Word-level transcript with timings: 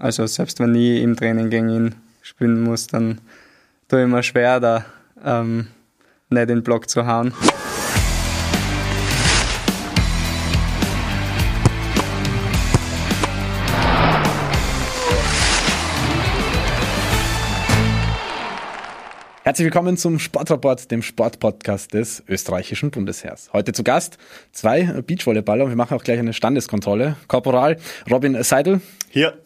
Also 0.00 0.26
selbst 0.26 0.60
wenn 0.60 0.76
ich 0.76 1.02
im 1.02 1.16
Training 1.16 1.50
gegen 1.50 1.68
ihn 1.70 1.94
spielen 2.22 2.62
muss, 2.62 2.86
dann 2.86 3.20
tue 3.88 4.04
ich 4.04 4.08
mir 4.08 4.22
schwer, 4.22 4.60
da 4.60 4.84
ähm, 5.24 5.66
nicht 6.30 6.42
in 6.42 6.48
den 6.48 6.62
Block 6.62 6.88
zu 6.88 7.04
hauen. 7.04 7.34
Herzlich 19.42 19.64
willkommen 19.64 19.96
zum 19.96 20.20
Sportrapport, 20.20 20.92
dem 20.92 21.02
Sportpodcast 21.02 21.94
des 21.94 22.22
österreichischen 22.28 22.92
Bundesheers. 22.92 23.50
Heute 23.52 23.72
zu 23.72 23.82
Gast 23.82 24.18
zwei 24.52 25.02
Beachvolleyballer 25.02 25.64
und 25.64 25.70
wir 25.70 25.76
machen 25.76 25.96
auch 25.96 26.04
gleich 26.04 26.20
eine 26.20 26.34
Standeskontrolle. 26.34 27.16
Korporal 27.26 27.78
Robin 28.08 28.40
Seidel. 28.44 28.80
Hier. 29.08 29.38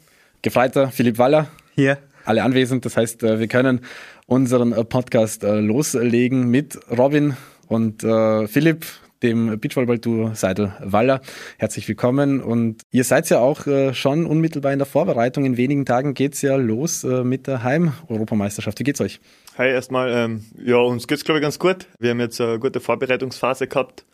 Gefreiter 0.43 0.91
Philipp 0.91 1.19
Waller. 1.19 1.47
Hier. 1.77 1.99
Alle 2.25 2.43
anwesend. 2.43 2.85
Das 2.85 2.96
heißt, 2.96 3.23
äh, 3.23 3.39
wir 3.39 3.46
können 3.46 3.81
unseren 4.27 4.73
Podcast 4.89 5.45
äh, 5.45 5.61
loslegen 5.61 6.49
mit 6.49 6.81
Robin 6.91 7.37
und 7.69 8.03
äh, 8.03 8.49
Philipp 8.49 8.85
dem 9.23 9.61
Beachvolleyball-Duo 9.61 10.33
Seidel 10.35 10.73
Waller. 10.81 11.21
Herzlich 11.59 11.86
willkommen 11.86 12.41
und 12.41 12.83
ihr 12.91 13.05
seid 13.05 13.31
ja 13.31 13.39
auch 13.39 13.69
schon 13.93 14.27
unmittelbar 14.27 14.73
in 14.73 14.81
der 14.81 14.86
Vorbereitung. 14.86 15.45
In 15.45 15.57
wenigen 15.57 15.86
Tagen 15.86 16.14
geht's 16.14 16.43
ja 16.43 16.57
los 16.57 17.05
mit 17.05 17.47
der 17.47 17.63
Heim-Europameisterschaft. 17.63 18.81
Wie 18.81 18.83
geht's 18.83 19.00
euch? 19.00 19.21
Hi, 19.57 19.69
erstmal. 19.69 20.11
Ähm, 20.11 20.45
ja, 20.61 20.79
uns 20.79 21.07
geht's 21.07 21.22
glaube 21.22 21.39
ich 21.39 21.43
ganz 21.43 21.61
gut. 21.61 21.86
Wir 22.00 22.11
haben 22.11 22.19
jetzt 22.19 22.41
eine 22.41 22.59
gute 22.59 22.81
Vorbereitungsphase 22.81 23.69
gehabt 23.69 24.05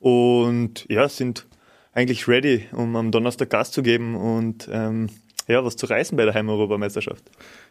und 0.00 0.84
ja, 0.90 1.08
sind 1.08 1.46
eigentlich 1.94 2.28
ready, 2.28 2.66
um 2.72 2.94
am 2.94 3.10
Donnerstag 3.10 3.48
Gas 3.48 3.70
zu 3.70 3.82
geben 3.82 4.16
und 4.16 4.68
ähm, 4.70 5.08
ja, 5.48 5.64
was 5.64 5.76
zu 5.76 5.86
reißen 5.86 6.16
bei 6.16 6.24
der 6.24 6.34
Heimeuropameisterschaft. 6.34 7.24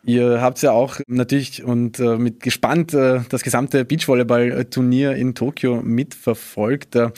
Ihr 0.03 0.41
habt 0.41 0.61
ja 0.61 0.71
auch 0.71 0.99
natürlich 1.07 1.63
und 1.63 1.99
äh, 1.99 2.17
mit 2.17 2.41
gespannt 2.41 2.93
äh, 2.93 3.21
das 3.29 3.43
gesamte 3.43 3.85
Beachvolleyball-Turnier 3.85 5.13
in 5.13 5.35
Tokio 5.35 5.81
mitverfolgt. 5.81 6.95
Äh, 6.95 7.11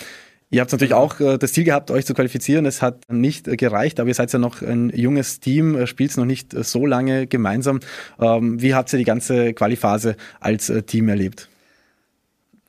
Ihr 0.51 0.61
habt 0.61 0.71
natürlich 0.71 0.95
auch 0.95 1.19
äh, 1.19 1.37
das 1.37 1.53
Ziel 1.53 1.63
gehabt, 1.63 1.91
euch 1.91 2.07
zu 2.07 2.15
qualifizieren. 2.15 2.65
Es 2.65 2.81
hat 2.81 3.03
nicht 3.11 3.47
äh, 3.47 3.55
gereicht, 3.55 3.99
aber 3.99 4.07
ihr 4.07 4.15
seid 4.15 4.33
ja 4.33 4.39
noch 4.39 4.63
ein 4.63 4.89
junges 4.89 5.39
Team, 5.39 5.75
äh, 5.75 5.85
spielt 5.85 6.17
noch 6.17 6.25
nicht 6.25 6.55
äh, 6.55 6.63
so 6.63 6.87
lange 6.87 7.27
gemeinsam. 7.27 7.79
Ähm, 8.19 8.59
wie 8.59 8.73
habt 8.73 8.91
ihr 8.91 8.97
die 8.97 9.05
ganze 9.05 9.53
Qualiphase 9.53 10.15
als 10.39 10.71
äh, 10.71 10.81
Team 10.81 11.07
erlebt? 11.07 11.49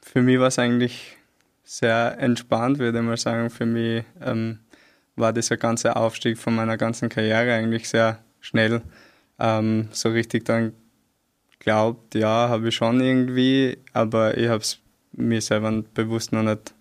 Für 0.02 0.20
mich 0.20 0.38
war 0.38 0.48
es 0.48 0.58
eigentlich 0.58 1.16
sehr 1.64 2.18
entspannt, 2.18 2.78
würde 2.78 2.98
ich 2.98 3.04
mal 3.04 3.16
sagen. 3.16 3.48
Für 3.48 3.64
mich 3.64 4.04
ähm, 4.22 4.58
war 5.16 5.32
dieser 5.32 5.56
ganze 5.56 5.96
Aufstieg 5.96 6.38
von 6.38 6.54
meiner 6.54 6.76
ganzen 6.76 7.08
Karriere 7.08 7.54
eigentlich 7.54 7.88
sehr 7.88 8.18
schnell. 8.40 8.82
Ähm, 9.38 9.88
so 9.92 10.10
richtig 10.10 10.44
dann 10.44 10.72
glaubt, 11.58 12.14
ja, 12.14 12.48
habe 12.48 12.68
ich 12.68 12.74
schon 12.74 13.00
irgendwie, 13.00 13.78
aber 13.92 14.36
ich 14.36 14.48
habe 14.48 14.60
es 14.60 14.78
mir 15.12 15.40
selber 15.40 15.82
bewusst 15.94 16.32
noch 16.32 16.42
nicht 16.42 16.74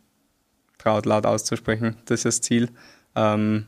traut, 0.78 1.06
laut 1.06 1.26
auszusprechen. 1.26 1.98
Das 2.06 2.20
ist 2.20 2.26
das 2.26 2.42
Ziel. 2.42 2.70
Ähm, 3.16 3.68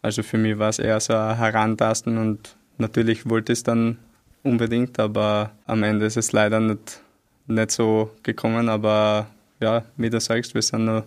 also 0.00 0.22
für 0.22 0.38
mich 0.38 0.58
war 0.58 0.70
es 0.70 0.78
eher 0.78 1.00
so 1.00 1.14
ein 1.14 1.36
Herantasten 1.36 2.18
und 2.18 2.56
natürlich 2.78 3.28
wollte 3.28 3.52
ich 3.52 3.60
es 3.60 3.62
dann 3.62 3.98
unbedingt, 4.42 4.98
aber 4.98 5.52
am 5.66 5.82
Ende 5.82 6.06
ist 6.06 6.16
es 6.16 6.32
leider 6.32 6.60
nicht, 6.60 7.00
nicht 7.46 7.70
so 7.70 8.10
gekommen. 8.22 8.68
Aber 8.68 9.28
ja, 9.60 9.84
wie 9.96 10.10
du 10.10 10.20
sagst, 10.20 10.54
wir 10.54 10.62
sind 10.62 10.86
noch 10.86 11.04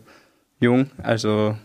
jung, 0.60 0.90
also 1.02 1.58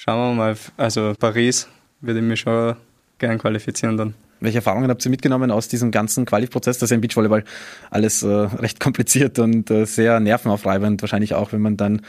schauen 0.00 0.30
wir 0.30 0.34
mal. 0.34 0.56
Also 0.76 1.12
Paris 1.18 1.68
würde 2.00 2.20
ich 2.20 2.24
mich 2.24 2.40
schon 2.40 2.76
gern 3.18 3.38
qualifizieren 3.38 3.96
dann. 3.96 4.14
Welche 4.40 4.58
Erfahrungen 4.58 4.88
habt 4.88 5.04
ihr 5.04 5.10
mitgenommen 5.10 5.50
aus 5.50 5.68
diesem 5.68 5.90
ganzen 5.90 6.24
Qualif-Prozess? 6.24 6.78
Das 6.78 6.86
ist 6.86 6.90
ja 6.90 6.94
im 6.94 7.02
Beachvolleyball 7.02 7.44
alles 7.90 8.22
äh, 8.22 8.26
recht 8.58 8.80
kompliziert 8.80 9.38
und 9.38 9.70
äh, 9.70 9.84
sehr 9.84 10.18
nervenaufreibend, 10.18 11.02
wahrscheinlich 11.02 11.34
auch, 11.34 11.52
wenn 11.52 11.60
man 11.60 11.76
dann 11.76 12.00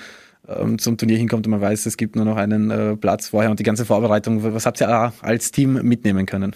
ähm, 0.48 0.80
zum 0.80 0.98
Turnier 0.98 1.18
hinkommt 1.18 1.46
und 1.46 1.52
man 1.52 1.60
weiß, 1.60 1.86
es 1.86 1.98
gibt 1.98 2.16
nur 2.16 2.24
noch 2.24 2.38
einen 2.38 2.72
äh, 2.72 2.96
Platz 2.96 3.28
vorher 3.30 3.52
und 3.52 3.60
die 3.60 3.64
ganze 3.64 3.86
Vorbereitung. 3.86 4.42
Was 4.54 4.66
habt 4.66 4.82
ihr 4.82 5.14
als 5.22 5.52
Team 5.52 5.74
mitnehmen 5.84 6.26
können? 6.26 6.56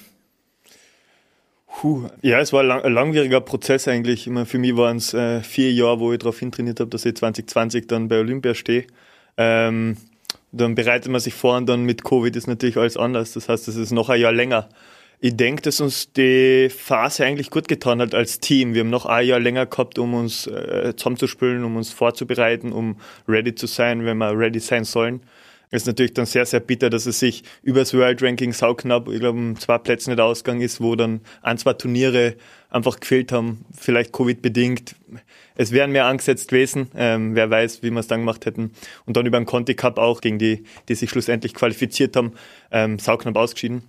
Puh. 1.67 2.07
Ja, 2.22 2.40
es 2.40 2.53
war 2.53 2.62
ein, 2.62 2.67
lang, 2.67 2.81
ein 2.81 2.94
langwieriger 2.94 3.41
Prozess 3.41 3.90
eigentlich. 3.90 4.28
Meine, 4.28 4.46
für 4.46 4.57
mich 4.57 4.78
waren 4.78 4.96
es 4.96 5.13
äh, 5.13 5.41
vier 5.41 5.73
Jahre, 5.73 6.00
wo 6.00 6.13
ich 6.13 6.19
darauf 6.19 6.40
hintrainiert 6.40 6.79
habe, 6.79 6.90
dass 6.90 7.03
ich 7.03 7.17
2020 7.17 7.88
dann 7.88 8.07
bei 8.07 8.19
Olympia 8.19 8.56
stehe. 8.56 8.85
Ähm, 9.35 9.97
dann 10.55 10.75
bereitet 10.75 11.11
man 11.11 11.21
sich 11.21 11.33
vor 11.33 11.57
und 11.57 11.67
dann 11.67 11.83
mit 11.83 12.03
Covid 12.03 12.35
ist 12.35 12.47
natürlich 12.47 12.77
alles 12.77 12.97
anders. 12.97 13.33
Das 13.33 13.49
heißt, 13.49 13.67
es 13.67 13.75
ist 13.75 13.91
noch 13.91 14.09
ein 14.09 14.19
Jahr 14.19 14.31
länger. 14.31 14.69
Ich 15.19 15.35
denke, 15.35 15.61
dass 15.61 15.79
uns 15.79 16.11
die 16.11 16.69
Phase 16.69 17.25
eigentlich 17.25 17.49
gut 17.49 17.67
getan 17.67 18.01
hat 18.01 18.13
als 18.13 18.39
Team. 18.39 18.73
Wir 18.73 18.81
haben 18.81 18.89
noch 18.89 19.05
ein 19.05 19.25
Jahr 19.25 19.39
länger 19.39 19.66
gehabt, 19.66 19.97
um 19.97 20.13
uns 20.13 20.47
äh, 20.47 20.93
zusammenzuspielen, 20.95 21.63
um 21.63 21.77
uns 21.77 21.91
vorzubereiten, 21.91 22.71
um 22.71 22.97
ready 23.27 23.55
zu 23.55 23.66
sein, 23.66 24.05
wenn 24.05 24.17
wir 24.17 24.38
ready 24.38 24.59
sein 24.59 24.83
sollen. 24.83 25.21
Es 25.72 25.84
ist 25.84 25.88
natürlich 25.88 26.14
dann 26.14 26.26
sehr, 26.26 26.46
sehr 26.46 26.59
bitter, 26.59 26.90
dass 26.90 27.06
es 27.06 27.20
sich 27.20 27.44
über 27.64 27.80
das 27.80 27.94
World 27.94 28.22
Ranking 28.22 28.53
sauknapp, 28.53 29.09
ich 29.09 29.20
glaube, 29.20 29.40
um 29.40 29.59
zwei 29.59 29.78
Plätze 29.78 30.09
nicht 30.09 30.20
ausgegangen 30.20 30.62
ist, 30.62 30.81
wo 30.81 30.96
dann 30.96 31.22
ein, 31.42 31.58
zwei 31.58 31.74
Turniere 31.74 32.36
einfach 32.70 33.00
gefehlt 33.00 33.31
haben, 33.31 33.66
vielleicht 33.76 34.12
Covid-bedingt. 34.12 34.96
Es 35.56 35.72
wären 35.72 35.92
mehr 35.92 36.06
angesetzt 36.06 36.50
gewesen, 36.50 36.92
ähm, 36.96 37.36
wer 37.36 37.50
weiß, 37.50 37.81
wie 37.84 37.90
wir 37.90 38.00
es 38.00 38.08
dann 38.08 38.22
gemacht 38.22 38.46
hätten. 38.46 38.72
Und 39.06 39.16
dann 39.16 39.26
über 39.26 39.40
den 39.40 39.46
Conti 39.46 39.74
Cup 39.74 39.98
auch 39.98 40.22
gegen 40.22 40.40
die, 40.40 40.64
die 40.90 40.96
sich 40.96 41.09
schlussendlich 41.09 41.53
qualifiziert 41.53 42.16
haben, 42.16 42.34
ähm, 42.72 43.00
sauknapp 43.00 43.38
ausgeschieden. 43.38 43.84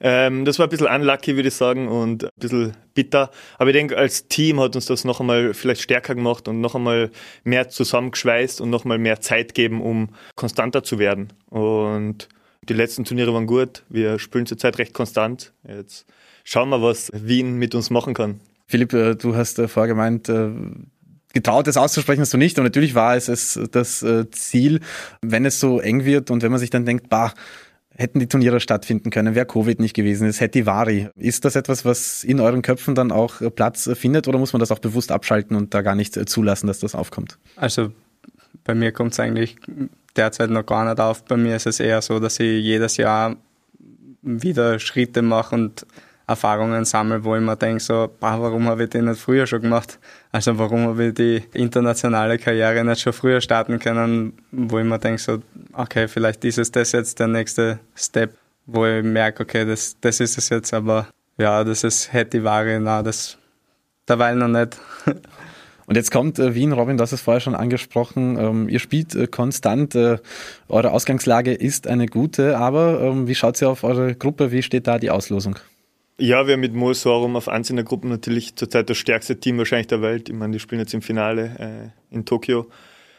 Ähm, 0.00 0.44
das 0.44 0.58
war 0.58 0.66
ein 0.66 0.70
bisschen 0.70 0.86
unlucky, 0.86 1.36
würde 1.36 1.48
ich 1.48 1.54
sagen, 1.54 1.88
und 1.88 2.24
ein 2.24 2.30
bisschen 2.36 2.72
bitter. 2.94 3.30
Aber 3.58 3.70
ich 3.70 3.76
denke, 3.76 3.96
als 3.96 4.28
Team 4.28 4.60
hat 4.60 4.76
uns 4.76 4.86
das 4.86 5.04
noch 5.04 5.20
einmal 5.20 5.54
vielleicht 5.54 5.82
stärker 5.82 6.14
gemacht 6.14 6.48
und 6.48 6.60
noch 6.60 6.74
einmal 6.74 7.10
mehr 7.44 7.68
zusammengeschweißt 7.68 8.60
und 8.60 8.70
noch 8.70 8.84
einmal 8.84 8.98
mehr 8.98 9.20
Zeit 9.20 9.54
geben, 9.54 9.80
um 9.80 10.10
konstanter 10.36 10.82
zu 10.82 10.98
werden. 10.98 11.32
Und 11.48 12.28
die 12.68 12.74
letzten 12.74 13.04
Turniere 13.04 13.34
waren 13.34 13.46
gut. 13.46 13.82
Wir 13.88 14.18
spielen 14.18 14.46
zurzeit 14.46 14.78
recht 14.78 14.94
konstant. 14.94 15.52
Jetzt 15.66 16.06
schauen 16.44 16.68
wir, 16.68 16.82
was 16.82 17.10
Wien 17.14 17.56
mit 17.56 17.74
uns 17.74 17.90
machen 17.90 18.14
kann. 18.14 18.40
Philipp, 18.66 18.92
äh, 18.92 19.16
du 19.16 19.34
hast 19.34 19.58
äh, 19.58 19.66
vorher 19.66 19.88
gemeint, 19.88 20.28
äh, 20.28 20.48
getraut, 21.32 21.66
das 21.66 21.76
auszusprechen 21.76 22.20
hast 22.20 22.32
du 22.32 22.38
nicht. 22.38 22.58
Und 22.58 22.64
natürlich 22.64 22.94
war 22.94 23.16
es, 23.16 23.28
es 23.28 23.58
das 23.70 24.04
Ziel, 24.32 24.80
wenn 25.22 25.44
es 25.44 25.60
so 25.60 25.80
eng 25.80 26.04
wird 26.04 26.30
und 26.30 26.42
wenn 26.42 26.50
man 26.50 26.60
sich 26.60 26.70
dann 26.70 26.84
denkt, 26.84 27.08
bah, 27.08 27.34
hätten 28.00 28.18
die 28.18 28.28
Turniere 28.28 28.60
stattfinden 28.60 29.10
können, 29.10 29.34
wäre 29.34 29.44
Covid 29.46 29.78
nicht 29.78 29.94
gewesen 29.94 30.26
ist, 30.26 30.40
hätte 30.40 30.60
die 30.60 30.66
Vari. 30.66 31.08
Ist 31.16 31.44
das 31.44 31.54
etwas, 31.54 31.84
was 31.84 32.24
in 32.24 32.40
euren 32.40 32.62
Köpfen 32.62 32.94
dann 32.94 33.12
auch 33.12 33.42
äh, 33.42 33.50
Platz 33.50 33.86
äh, 33.86 33.94
findet 33.94 34.26
oder 34.26 34.38
muss 34.38 34.54
man 34.54 34.60
das 34.60 34.72
auch 34.72 34.78
bewusst 34.78 35.12
abschalten 35.12 35.54
und 35.54 35.74
da 35.74 35.82
gar 35.82 35.94
nicht 35.94 36.16
äh, 36.16 36.24
zulassen, 36.24 36.66
dass 36.66 36.80
das 36.80 36.94
aufkommt? 36.94 37.38
Also 37.56 37.92
bei 38.64 38.74
mir 38.74 38.92
kommt 38.92 39.12
es 39.12 39.20
eigentlich 39.20 39.56
derzeit 40.16 40.50
noch 40.50 40.64
gar 40.64 40.86
nicht 40.86 40.98
auf. 40.98 41.24
Bei 41.24 41.36
mir 41.36 41.56
ist 41.56 41.66
es 41.66 41.78
eher 41.78 42.00
so, 42.00 42.18
dass 42.18 42.40
ich 42.40 42.64
jedes 42.64 42.96
Jahr 42.96 43.36
wieder 44.22 44.78
Schritte 44.78 45.20
mache 45.20 45.54
und 45.54 45.86
Erfahrungen 46.26 46.84
sammle, 46.84 47.24
wo 47.24 47.36
ich 47.36 47.42
mir 47.42 47.56
denke, 47.56 47.82
so, 47.82 48.08
bah, 48.20 48.40
warum 48.40 48.66
habe 48.66 48.84
ich 48.84 48.90
den 48.90 49.06
nicht 49.06 49.20
früher 49.20 49.46
schon 49.46 49.62
gemacht? 49.62 49.98
Also 50.32 50.58
warum 50.58 50.86
habe 50.86 51.06
ich 51.06 51.14
die 51.14 51.42
internationale 51.54 52.38
Karriere 52.38 52.84
nicht 52.84 53.00
schon 53.00 53.12
früher 53.12 53.40
starten 53.40 53.80
können, 53.80 54.34
wo 54.52 54.78
ich 54.78 54.84
mir 54.84 54.98
denke, 54.98 55.20
so, 55.20 55.42
okay, 55.72 56.06
vielleicht 56.06 56.44
ist 56.44 56.58
es 56.58 56.70
das 56.70 56.92
jetzt 56.92 57.18
der 57.18 57.26
nächste 57.26 57.80
Step, 57.96 58.36
wo 58.66 58.86
ich 58.86 59.02
merke, 59.02 59.42
okay, 59.42 59.64
das, 59.64 59.96
das 60.00 60.20
ist 60.20 60.38
es 60.38 60.48
jetzt, 60.48 60.72
aber 60.72 61.08
ja, 61.36 61.64
das 61.64 61.82
ist 61.82 62.12
hätte 62.12 62.38
die 62.38 62.44
Ware, 62.44 62.78
na, 62.80 63.02
das 63.02 63.38
derweil 64.06 64.36
noch 64.36 64.48
nicht. 64.48 64.78
Und 65.86 65.96
jetzt 65.96 66.12
kommt 66.12 66.38
äh, 66.38 66.54
Wien, 66.54 66.72
Robin, 66.72 67.00
hast 67.00 67.10
es 67.10 67.20
vorher 67.20 67.40
schon 67.40 67.56
angesprochen. 67.56 68.38
Ähm, 68.38 68.68
ihr 68.68 68.78
spielt 68.78 69.16
äh, 69.16 69.26
konstant, 69.26 69.96
äh, 69.96 70.18
eure 70.68 70.92
Ausgangslage 70.92 71.52
ist 71.52 71.88
eine 71.88 72.06
gute, 72.06 72.56
aber 72.58 73.00
ähm, 73.00 73.26
wie 73.26 73.34
schaut 73.34 73.60
ihr 73.60 73.68
auf 73.68 73.82
eure 73.82 74.14
Gruppe? 74.14 74.52
Wie 74.52 74.62
steht 74.62 74.86
da 74.86 75.00
die 75.00 75.10
Auslosung? 75.10 75.58
Ja, 76.22 76.46
wir 76.46 76.52
haben 76.52 76.60
mit 76.60 76.74
Mosorum 76.74 77.34
auf 77.34 77.48
einzelner 77.48 77.82
Gruppen 77.82 78.10
natürlich 78.10 78.54
zurzeit 78.54 78.90
das 78.90 78.98
stärkste 78.98 79.40
Team 79.40 79.56
wahrscheinlich 79.56 79.86
der 79.86 80.02
Welt. 80.02 80.28
Ich 80.28 80.34
meine, 80.34 80.52
die 80.52 80.58
spielen 80.58 80.78
jetzt 80.78 80.92
im 80.92 81.00
Finale 81.00 81.92
äh, 82.10 82.14
in 82.14 82.26
Tokio. 82.26 82.68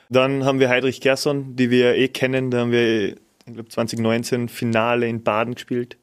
Dann 0.10 0.46
haben 0.46 0.60
wir 0.60 0.70
Heidrich 0.70 1.02
Gerson, 1.02 1.56
die 1.56 1.72
wir 1.72 1.96
eh 1.96 2.10
kennen. 2.10 2.52
Da 2.52 2.60
haben 2.60 2.72
wir, 2.72 3.14
ich 3.14 3.54
glaube, 3.54 3.70
2019 3.70 4.50
Finale 4.50 5.08
in 5.08 5.24
Baden 5.24 5.56
gespielt. 5.56 5.98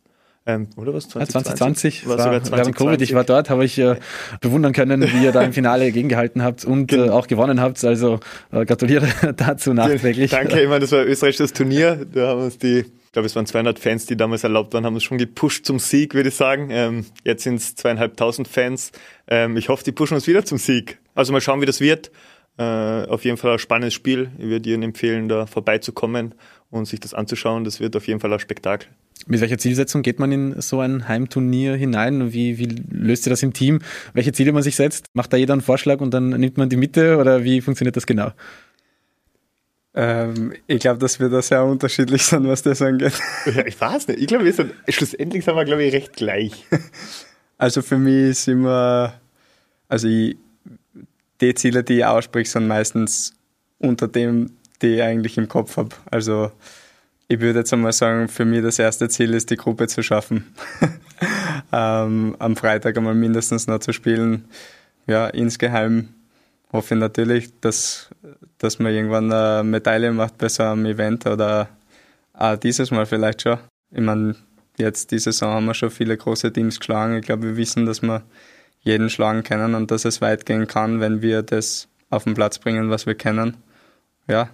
Ähm, 0.49 0.69
oder 0.77 0.95
was? 0.95 1.11
2020? 1.11 2.05
Ja, 2.05 2.07
2020 2.07 2.09
war, 2.09 2.19
sogar 2.19 2.43
2020. 2.43 2.53
Während 2.53 2.77
Covid, 2.77 3.03
ich 3.03 3.15
war 3.15 3.25
dort, 3.25 3.51
habe 3.51 3.67
ich 3.67 3.79
äh, 3.79 3.97
bewundern 4.41 4.73
können, 4.73 5.03
wie 5.03 5.25
ihr 5.25 5.31
da 5.31 5.43
im 5.43 5.53
Finale 5.53 5.93
gegengehalten 5.93 6.43
habt 6.43 6.65
und 6.65 6.91
äh, 6.91 7.11
auch 7.11 7.27
gewonnen 7.27 7.61
habt. 7.61 7.85
Also 7.85 8.19
äh, 8.51 8.65
gratuliere 8.65 9.07
dazu 9.37 9.75
nachträglich. 9.75 10.31
Danke, 10.31 10.59
ich 10.63 10.69
meine, 10.69 10.81
das 10.81 10.93
war 10.93 11.01
ein 11.01 11.09
österreichisches 11.09 11.53
Turnier. 11.53 12.07
Da 12.11 12.29
haben 12.29 12.45
uns 12.45 12.57
die 12.57 12.87
ich 13.09 13.13
glaube, 13.13 13.27
es 13.27 13.37
waren 13.37 13.47
200 13.47 13.79
Fans, 13.79 14.05
die 14.05 14.17
damals 14.19 14.45
erlaubt 14.45 14.75
waren, 14.75 14.85
haben 14.85 14.95
uns 14.95 15.03
schon 15.03 15.17
gepusht 15.17 15.65
zum 15.65 15.79
Sieg, 15.79 16.15
würde 16.15 16.29
ich 16.29 16.35
sagen. 16.35 16.69
Ähm, 16.71 17.07
jetzt 17.25 17.43
sind 17.43 17.55
es 17.55 17.75
zweieinhalbtausend 17.75 18.49
Fans. 18.49 18.93
Ähm, 19.27 19.57
ich 19.57 19.71
hoffe, 19.71 19.83
die 19.83 19.93
pushen 19.93 20.15
uns 20.15 20.27
wieder 20.27 20.45
zum 20.45 20.59
Sieg. 20.59 20.99
Also 21.15 21.33
mal 21.33 21.41
schauen, 21.41 21.63
wie 21.63 21.67
das 21.67 21.81
wird. 21.81 22.11
Äh, 22.59 22.63
auf 22.65 23.25
jeden 23.25 23.37
Fall 23.37 23.53
ein 23.53 23.59
spannendes 23.59 23.95
Spiel. 23.95 24.31
Ich 24.37 24.47
würde 24.47 24.69
Ihnen 24.69 24.83
empfehlen, 24.83 25.29
da 25.29 25.47
vorbeizukommen 25.47 26.35
und 26.71 26.87
sich 26.87 27.01
das 27.01 27.15
anzuschauen. 27.15 27.65
Das 27.65 27.81
wird 27.81 27.97
auf 27.97 28.07
jeden 28.07 28.21
Fall 28.21 28.33
ein 28.33 28.41
Spektakel. 28.41 28.89
Mit 29.27 29.41
welcher 29.41 29.59
Zielsetzung 29.59 30.03
geht 30.03 30.19
man 30.19 30.33
in 30.33 30.61
so 30.61 30.81
ein 30.81 31.09
Heimturnier 31.09 31.75
hinein? 31.75 32.33
Wie, 32.33 32.59
wie 32.59 32.67
löst 32.91 33.27
ihr 33.27 33.31
das 33.31 33.43
im 33.43 33.53
Team? 33.53 33.81
Welche 34.15 34.33
Ziele 34.33 34.53
man 34.53 34.63
sich 34.63 34.77
setzt? 34.77 35.07
Macht 35.13 35.33
da 35.33 35.37
jeder 35.37 35.55
einen 35.55 35.63
Vorschlag 35.63 36.01
und 36.01 36.15
dann 36.15 36.31
nimmt 36.31 36.57
man 36.57 36.69
die 36.69 36.77
Mitte 36.77 37.19
oder 37.19 37.45
wie 37.45 37.61
funktioniert 37.61 37.97
das 37.97 38.07
genau? 38.07 38.33
Ähm, 39.95 40.53
ich 40.67 40.79
glaube, 40.79 40.99
dass 40.99 41.19
wir 41.19 41.29
da 41.29 41.43
sehr 41.43 41.65
unterschiedlich 41.65 42.23
sind, 42.23 42.47
was 42.47 42.63
das 42.63 42.81
angeht. 42.81 43.21
Ja, 43.47 43.67
ich 43.67 43.81
weiß 43.81 44.09
nicht. 44.09 44.21
Ich 44.21 44.27
glaube, 44.29 44.45
wir 44.45 44.53
sind, 44.53 44.73
schlussendlich 44.89 45.45
sind 45.45 45.57
wir, 45.57 45.65
glaube 45.65 45.85
ich, 45.85 45.93
recht 45.93 46.15
gleich. 46.15 46.65
Also 47.61 47.83
für 47.83 47.99
mich 47.99 48.31
ist 48.31 48.47
immer, 48.47 49.15
also 49.89 50.07
ich, 50.07 50.37
die 51.41 51.55
Ziele, 51.55 51.83
die 51.83 51.97
ich 51.97 52.05
ausspreche, 52.05 52.49
sind 52.49 52.69
meistens 52.69 53.35
unter 53.79 54.07
dem, 54.07 54.53
die 54.83 54.97
ich 54.97 55.03
eigentlich 55.03 55.39
im 55.39 55.49
Kopf 55.49 55.77
habe. 55.77 55.95
Also 56.11 56.51
ich 57.29 57.41
würde 57.41 57.61
jetzt 57.61 57.73
einmal 57.73 57.93
sagen, 57.93 58.29
für 58.29 58.45
mich 58.45 58.63
das 58.63 58.79
erste 58.79 59.09
Ziel 59.09 59.35
ist, 59.35 59.51
die 59.51 59.57
Gruppe 59.57 59.87
zu 59.87 60.03
schaffen. 60.03 60.47
ähm, 61.73 62.37
am 62.39 62.57
Freitag 62.57 62.97
einmal 62.97 63.15
mindestens 63.15 63.67
noch 63.67 63.81
zu 63.81 63.93
spielen. 63.93 64.47
Ja, 65.07 65.29
insgeheim 65.29 66.09
hoffe 66.73 66.95
ich 66.95 67.01
natürlich, 67.01 67.61
dass, 67.61 68.11
dass 68.59 68.79
man 68.79 68.93
irgendwann 68.93 69.33
eine 69.33 69.65
Medaille 69.65 70.13
macht 70.13 70.39
bei 70.39 70.49
so 70.49 70.63
einem 70.63 70.87
Event 70.87 71.27
oder 71.27 71.69
auch 72.33 72.57
dieses 72.57 72.91
Mal 72.91 73.07
vielleicht 73.07 73.43
schon. 73.43 73.59
Ich 73.91 74.01
meine, 74.01 74.37
jetzt 74.77 75.11
diese 75.11 75.33
Saison 75.33 75.55
haben 75.55 75.67
wir 75.67 75.75
schon 75.75 75.91
viele 75.91 76.17
große 76.17 76.53
Teams 76.53 76.79
geschlagen. 76.79 77.17
Ich 77.17 77.27
glaube, 77.27 77.43
wir 77.43 77.57
wissen, 77.57 77.85
dass 77.85 78.03
wir 78.03 78.23
jeden 78.81 79.11
schlagen 79.11 79.43
können 79.43 79.75
und 79.75 79.91
dass 79.91 80.05
es 80.05 80.21
weit 80.21 80.47
gehen 80.47 80.67
kann, 80.67 81.01
wenn 81.01 81.21
wir 81.21 81.43
das 81.43 81.89
auf 82.11 82.25
den 82.25 82.35
Platz 82.35 82.59
bringen, 82.59 82.91
was 82.91 83.07
wir 83.07 83.15
kennen. 83.15 83.57
Ja. 84.29 84.49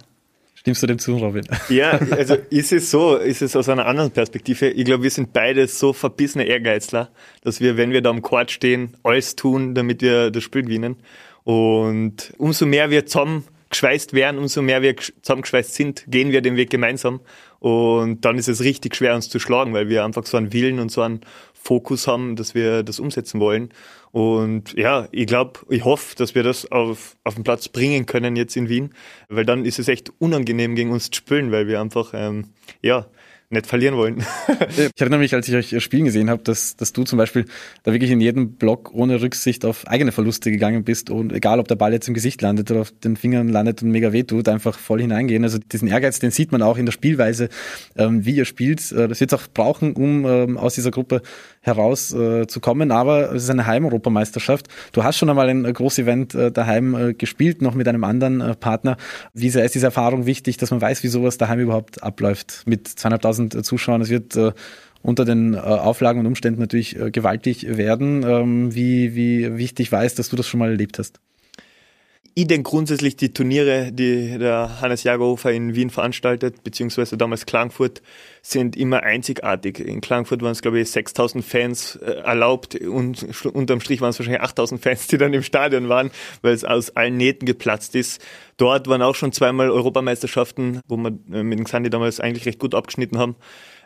Stimmst 0.65 0.81
du 0.81 0.87
dem 0.87 0.97
zu, 0.97 1.17
Robin? 1.17 1.45
Ja, 1.69 1.91
also 2.17 2.37
ist 2.49 2.73
es 2.73 2.89
so, 2.89 3.17
ist 3.17 3.43
es 3.43 3.55
aus 3.55 3.69
einer 3.69 3.85
anderen 3.85 4.09
Perspektive. 4.09 4.67
Ich 4.67 4.83
glaube, 4.83 5.03
wir 5.03 5.11
sind 5.11 5.31
beide 5.31 5.67
so 5.67 5.93
verbissene 5.93 6.45
Ehrgeizler, 6.45 7.11
dass 7.43 7.61
wir, 7.61 7.77
wenn 7.77 7.91
wir 7.91 8.01
da 8.01 8.09
am 8.09 8.23
Court 8.23 8.49
stehen, 8.49 8.97
alles 9.03 9.35
tun, 9.35 9.75
damit 9.75 10.01
wir 10.01 10.31
das 10.31 10.41
Spiel 10.41 10.63
gewinnen. 10.63 10.95
Und 11.43 12.33
umso 12.39 12.65
mehr 12.65 12.89
wir 12.89 13.05
zusammengeschweißt 13.05 14.13
werden, 14.13 14.39
umso 14.39 14.63
mehr 14.63 14.81
wir 14.81 14.95
zusammengeschweißt 14.97 15.75
sind, 15.75 16.05
gehen 16.07 16.31
wir 16.31 16.41
den 16.41 16.55
Weg 16.55 16.71
gemeinsam. 16.71 17.19
Und 17.59 18.25
dann 18.25 18.39
ist 18.39 18.47
es 18.47 18.61
richtig 18.61 18.95
schwer, 18.95 19.13
uns 19.13 19.29
zu 19.29 19.37
schlagen, 19.37 19.71
weil 19.75 19.87
wir 19.87 20.03
einfach 20.03 20.25
so 20.25 20.35
einen 20.35 20.51
Willen 20.51 20.79
und 20.79 20.91
so 20.91 21.03
einen 21.03 21.21
Fokus 21.65 22.07
haben, 22.07 22.35
dass 22.35 22.53
wir 22.53 22.83
das 22.83 22.99
umsetzen 22.99 23.39
wollen. 23.39 23.69
Und 24.11 24.73
ja, 24.77 25.07
ich 25.11 25.25
glaube, 25.25 25.61
ich 25.69 25.83
hoffe, 25.83 26.15
dass 26.15 26.35
wir 26.35 26.43
das 26.43 26.71
auf, 26.71 27.17
auf 27.23 27.35
den 27.35 27.43
Platz 27.43 27.67
bringen 27.67 28.05
können 28.05 28.35
jetzt 28.35 28.55
in 28.55 28.69
Wien, 28.69 28.91
weil 29.29 29.45
dann 29.45 29.65
ist 29.65 29.79
es 29.79 29.87
echt 29.87 30.11
unangenehm 30.19 30.75
gegen 30.75 30.91
uns 30.91 31.09
zu 31.09 31.17
spielen, 31.17 31.51
weil 31.51 31.67
wir 31.67 31.81
einfach, 31.81 32.11
ähm, 32.13 32.51
ja, 32.83 33.07
nicht 33.49 33.67
verlieren 33.67 33.95
wollen. 33.95 34.23
ich 34.69 34.99
erinnere 34.99 35.19
mich, 35.19 35.33
als 35.33 35.47
ich 35.47 35.55
euch 35.55 35.83
spielen 35.83 36.05
gesehen 36.05 36.29
habe, 36.29 36.41
dass, 36.43 36.75
dass 36.75 36.93
du 36.93 37.03
zum 37.03 37.17
Beispiel 37.17 37.45
da 37.83 37.91
wirklich 37.91 38.11
in 38.11 38.19
jedem 38.19 38.53
Block 38.53 38.91
ohne 38.93 39.21
Rücksicht 39.21 39.65
auf 39.65 39.87
eigene 39.87 40.11
Verluste 40.11 40.51
gegangen 40.51 40.83
bist 40.83 41.09
und 41.09 41.31
egal, 41.31 41.59
ob 41.59 41.67
der 41.67 41.75
Ball 41.75 41.93
jetzt 41.93 42.07
im 42.07 42.13
Gesicht 42.13 42.41
landet 42.41 42.71
oder 42.71 42.81
auf 42.81 42.91
den 42.91 43.15
Fingern 43.17 43.49
landet 43.49 43.83
und 43.83 43.91
mega 43.91 44.11
wehtut, 44.11 44.49
einfach 44.49 44.79
voll 44.79 45.01
hineingehen. 45.01 45.43
Also 45.43 45.59
diesen 45.59 45.87
Ehrgeiz, 45.87 46.19
den 46.19 46.31
sieht 46.31 46.51
man 46.51 46.61
auch 46.61 46.77
in 46.77 46.85
der 46.85 46.93
Spielweise, 46.93 47.49
ähm, 47.95 48.25
wie 48.25 48.35
ihr 48.35 48.45
spielt. 48.45 48.91
Äh, 48.91 49.07
das 49.07 49.19
wird 49.19 49.31
es 49.31 49.39
auch 49.39 49.47
brauchen, 49.53 49.93
um 49.93 50.25
ähm, 50.25 50.57
aus 50.57 50.75
dieser 50.75 50.91
Gruppe 50.91 51.21
herauszukommen. 51.65 52.91
Äh, 52.91 52.93
Aber 52.93 53.33
es 53.33 53.43
ist 53.43 53.49
eine 53.49 53.65
Heimeuropameisterschaft. 53.65 54.67
Du 54.91 55.03
hast 55.03 55.17
schon 55.17 55.29
einmal 55.29 55.49
ein 55.49 55.65
äh, 55.65 55.73
Großevent 55.73 56.35
äh, 56.35 56.51
daheim 56.51 56.95
äh, 56.95 57.13
gespielt, 57.13 57.61
noch 57.61 57.73
mit 57.73 57.87
einem 57.87 58.03
anderen 58.03 58.41
äh, 58.41 58.55
Partner. 58.55 58.97
Wie 59.33 59.49
sehr 59.49 59.65
ist 59.65 59.75
diese 59.75 59.87
Erfahrung 59.87 60.25
wichtig, 60.25 60.57
dass 60.57 60.71
man 60.71 60.81
weiß, 60.81 61.03
wie 61.03 61.07
sowas 61.07 61.37
daheim 61.37 61.59
überhaupt 61.59 62.03
abläuft 62.03 62.63
mit 62.65 62.87
zweieinhalbtausend 62.87 63.55
äh, 63.55 63.63
Zuschauern? 63.63 64.01
Es 64.01 64.09
wird 64.09 64.35
äh, 64.35 64.51
unter 65.01 65.23
den 65.23 65.53
Auflagen 65.55 66.19
und 66.19 66.25
Umständen 66.25 66.59
natürlich 66.59 66.97
gewaltig 67.11 67.77
werden. 67.77 68.23
Ähm, 68.23 68.73
wie, 68.73 69.13
wie 69.13 69.55
wichtig 69.55 69.91
weiß, 69.91 70.15
dass 70.15 70.29
du 70.29 70.35
das 70.35 70.47
schon 70.47 70.59
mal 70.59 70.71
erlebt 70.71 70.97
hast? 70.97 71.19
Ich 72.37 72.47
denke 72.47 72.69
grundsätzlich 72.69 73.15
die 73.15 73.31
Turniere, 73.31 73.93
die 73.93 74.37
der 74.37 74.81
Hannes 74.81 75.03
Jagerhofer 75.03 75.53
in 75.53 75.73
Wien 75.73 75.89
veranstaltet, 75.89 76.65
beziehungsweise 76.65 77.15
damals 77.15 77.45
Klagenfurt, 77.45 78.01
sind 78.41 78.75
immer 78.75 79.03
einzigartig. 79.03 79.79
In 79.79 80.01
Klagenfurt 80.01 80.41
waren 80.41 80.51
es, 80.51 80.61
glaube 80.61 80.81
ich, 80.81 80.91
6000 80.91 81.45
Fans 81.45 81.95
äh, 81.95 82.11
erlaubt 82.11 82.75
und 82.75 83.25
unterm 83.45 83.79
Strich 83.79 84.01
waren 84.01 84.09
es 84.09 84.19
wahrscheinlich 84.19 84.41
8000 84.41 84.83
Fans, 84.83 85.07
die 85.07 85.17
dann 85.17 85.33
im 85.33 85.43
Stadion 85.43 85.87
waren, 85.87 86.11
weil 86.41 86.53
es 86.53 86.65
aus 86.65 86.93
allen 86.97 87.15
Nähten 87.15 87.45
geplatzt 87.45 87.95
ist. 87.95 88.21
Dort 88.57 88.89
waren 88.89 89.01
auch 89.01 89.15
schon 89.15 89.31
zweimal 89.31 89.69
Europameisterschaften, 89.69 90.81
wo 90.89 90.97
wir 90.97 91.17
äh, 91.31 91.41
mit 91.41 91.57
dem 91.57 91.63
Xandi 91.63 91.89
damals 91.89 92.19
eigentlich 92.19 92.45
recht 92.45 92.59
gut 92.59 92.75
abgeschnitten 92.75 93.17
haben. 93.17 93.37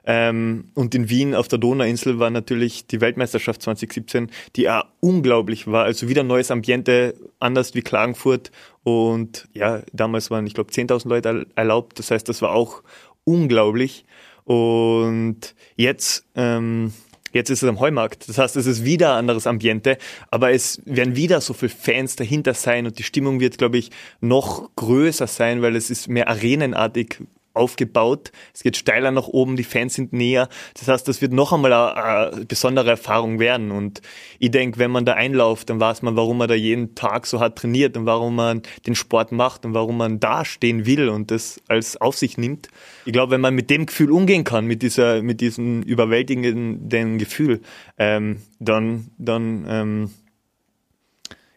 Ähm, 0.06 0.66
und 0.75 0.96
in 0.96 1.10
Wien 1.10 1.36
auf 1.36 1.48
der 1.48 1.60
Donauinsel 1.60 2.19
war 2.19 2.30
natürlich 2.30 2.88
die 2.88 3.01
Weltmeisterschaft 3.01 3.62
2017, 3.62 4.31
die 4.56 4.69
auch 4.69 4.86
unglaublich 5.00 5.68
war. 5.68 5.86
Also 5.86 6.10
wieder 6.10 6.24
neues 6.24 6.51
Ambiente, 6.51 7.16
anders 7.40 7.75
wie 7.75 7.81
Klagenfurt. 7.81 8.51
Und 8.84 9.48
ja, 9.54 9.81
damals 9.94 10.31
waren, 10.31 10.48
ich 10.48 10.54
glaube, 10.54 10.72
10.000 10.72 11.07
Leute 11.07 11.48
erlaubt. 11.56 12.00
Das 12.00 12.12
heißt, 12.12 12.28
das 12.28 12.42
war 12.42 12.51
auch 12.51 12.84
unglaublich. 13.24 14.06
Und 14.46 15.54
jetzt, 15.75 16.25
ähm, 16.36 16.92
jetzt 17.34 17.52
ist 17.52 17.62
es 17.62 17.69
am 17.69 17.80
Heumarkt. 17.80 18.28
Das 18.28 18.40
heißt, 18.40 18.56
es 18.56 18.66
ist 18.66 18.84
wieder 18.84 19.13
ein 19.13 19.19
anderes 19.19 19.45
Ambiente, 19.45 19.98
aber 20.31 20.52
es 20.52 20.81
werden 20.86 21.16
wieder 21.16 21.40
so 21.42 21.54
viele 21.54 21.69
Fans 21.69 22.16
dahinter 22.16 22.56
sein 22.56 22.88
und 22.88 22.98
die 22.98 23.04
Stimmung 23.04 23.40
wird, 23.40 23.60
glaube 23.60 23.78
ich, 23.78 23.92
noch 24.22 24.72
größer 24.75 25.28
sein, 25.28 25.62
weil 25.62 25.75
es 25.75 25.92
ist 25.92 26.07
mehr 26.07 26.28
arenenartig 26.30 27.22
aufgebaut. 27.60 28.32
Es 28.54 28.64
geht 28.64 28.78
steiler 28.78 29.12
nach 29.12 29.28
oben, 29.28 29.56
die 29.56 29.64
Fans 29.64 29.94
sind 29.94 30.14
näher. 30.14 30.50
Das 30.78 30.88
heißt, 30.88 31.08
das 31.08 31.22
wird 31.22 31.34
noch 31.34 31.54
einmal 31.54 31.74
eine, 31.74 31.96
eine 32.34 32.46
besondere 32.46 32.90
Erfahrung 32.90 33.40
werden. 33.40 33.72
Und 33.72 34.02
ich 34.40 34.52
denke, 34.52 34.80
wenn 34.80 34.92
man 34.92 35.06
da 35.06 35.14
einläuft, 35.14 35.70
dann 35.70 35.80
weiß 35.80 36.02
man, 36.02 36.16
warum 36.16 36.38
man 36.38 36.48
da 36.48 36.56
jeden 36.56 36.96
Tag 36.96 37.28
so 37.28 37.40
hart 37.40 37.58
trainiert 37.60 37.98
und 37.98 38.06
warum 38.06 38.36
man 38.36 38.62
den 38.88 38.96
Sport 38.96 39.32
macht 39.32 39.66
und 39.66 39.74
warum 39.74 39.98
man 39.98 40.20
da 40.20 40.46
stehen 40.46 40.86
will 40.86 41.10
und 41.10 41.32
das 41.32 41.62
als 41.68 41.98
auf 41.98 42.18
sich 42.18 42.38
nimmt. 42.38 42.70
Ich 43.06 43.14
glaube, 43.14 43.32
wenn 43.34 43.42
man 43.42 43.54
mit 43.54 43.70
dem 43.70 43.86
Gefühl 43.86 44.12
umgehen 44.12 44.44
kann, 44.44 44.66
mit 44.66 44.82
dieser, 44.82 45.22
mit 45.22 45.42
diesem 45.42 45.84
überwältigenden 45.84 47.18
Gefühl, 47.18 47.62
ähm, 47.98 48.38
dann, 48.60 49.12
dann 49.18 49.66
ähm, 49.68 50.10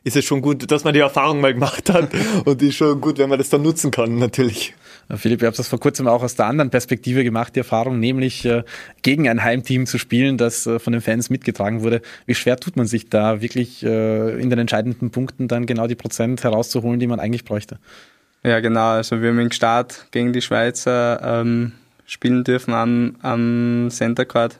ist 0.04 0.16
es 0.16 0.24
schon 0.24 0.42
gut, 0.42 0.70
dass 0.70 0.84
man 0.84 0.94
die 0.94 1.00
Erfahrung 1.00 1.40
mal 1.40 1.54
gemacht 1.54 1.90
hat 1.90 2.10
und 2.44 2.62
ist 2.62 2.76
schon 2.76 3.00
gut, 3.00 3.18
wenn 3.18 3.28
man 3.28 3.38
das 3.38 3.50
dann 3.50 3.62
nutzen 3.62 3.90
kann, 3.90 4.18
natürlich. 4.18 4.74
Philipp, 5.14 5.42
ihr 5.42 5.48
habt 5.48 5.58
das 5.58 5.68
vor 5.68 5.80
kurzem 5.80 6.06
auch 6.06 6.22
aus 6.22 6.34
der 6.36 6.46
anderen 6.46 6.70
Perspektive 6.70 7.24
gemacht, 7.24 7.54
die 7.54 7.60
Erfahrung, 7.60 7.98
nämlich 7.98 8.44
äh, 8.44 8.62
gegen 9.02 9.28
ein 9.28 9.42
Heimteam 9.42 9.86
zu 9.86 9.98
spielen, 9.98 10.38
das 10.38 10.66
äh, 10.66 10.78
von 10.78 10.92
den 10.92 11.02
Fans 11.02 11.30
mitgetragen 11.30 11.82
wurde. 11.82 12.00
Wie 12.26 12.34
schwer 12.34 12.56
tut 12.56 12.76
man 12.76 12.86
sich 12.86 13.08
da 13.08 13.40
wirklich 13.40 13.84
äh, 13.84 14.40
in 14.40 14.50
den 14.50 14.58
entscheidenden 14.58 15.10
Punkten 15.10 15.48
dann 15.48 15.66
genau 15.66 15.86
die 15.86 15.94
Prozent 15.94 16.44
herauszuholen, 16.44 17.00
die 17.00 17.06
man 17.06 17.20
eigentlich 17.20 17.44
bräuchte? 17.44 17.78
Ja, 18.42 18.60
genau. 18.60 18.90
Also 18.90 19.20
wir 19.20 19.30
haben 19.30 19.38
im 19.38 19.52
Start 19.52 20.06
gegen 20.10 20.32
die 20.32 20.42
Schweizer 20.42 21.20
ähm, 21.22 21.72
spielen 22.06 22.44
dürfen 22.44 22.74
am, 22.74 23.16
am 23.22 23.88
Center 23.90 24.24
Court. 24.24 24.58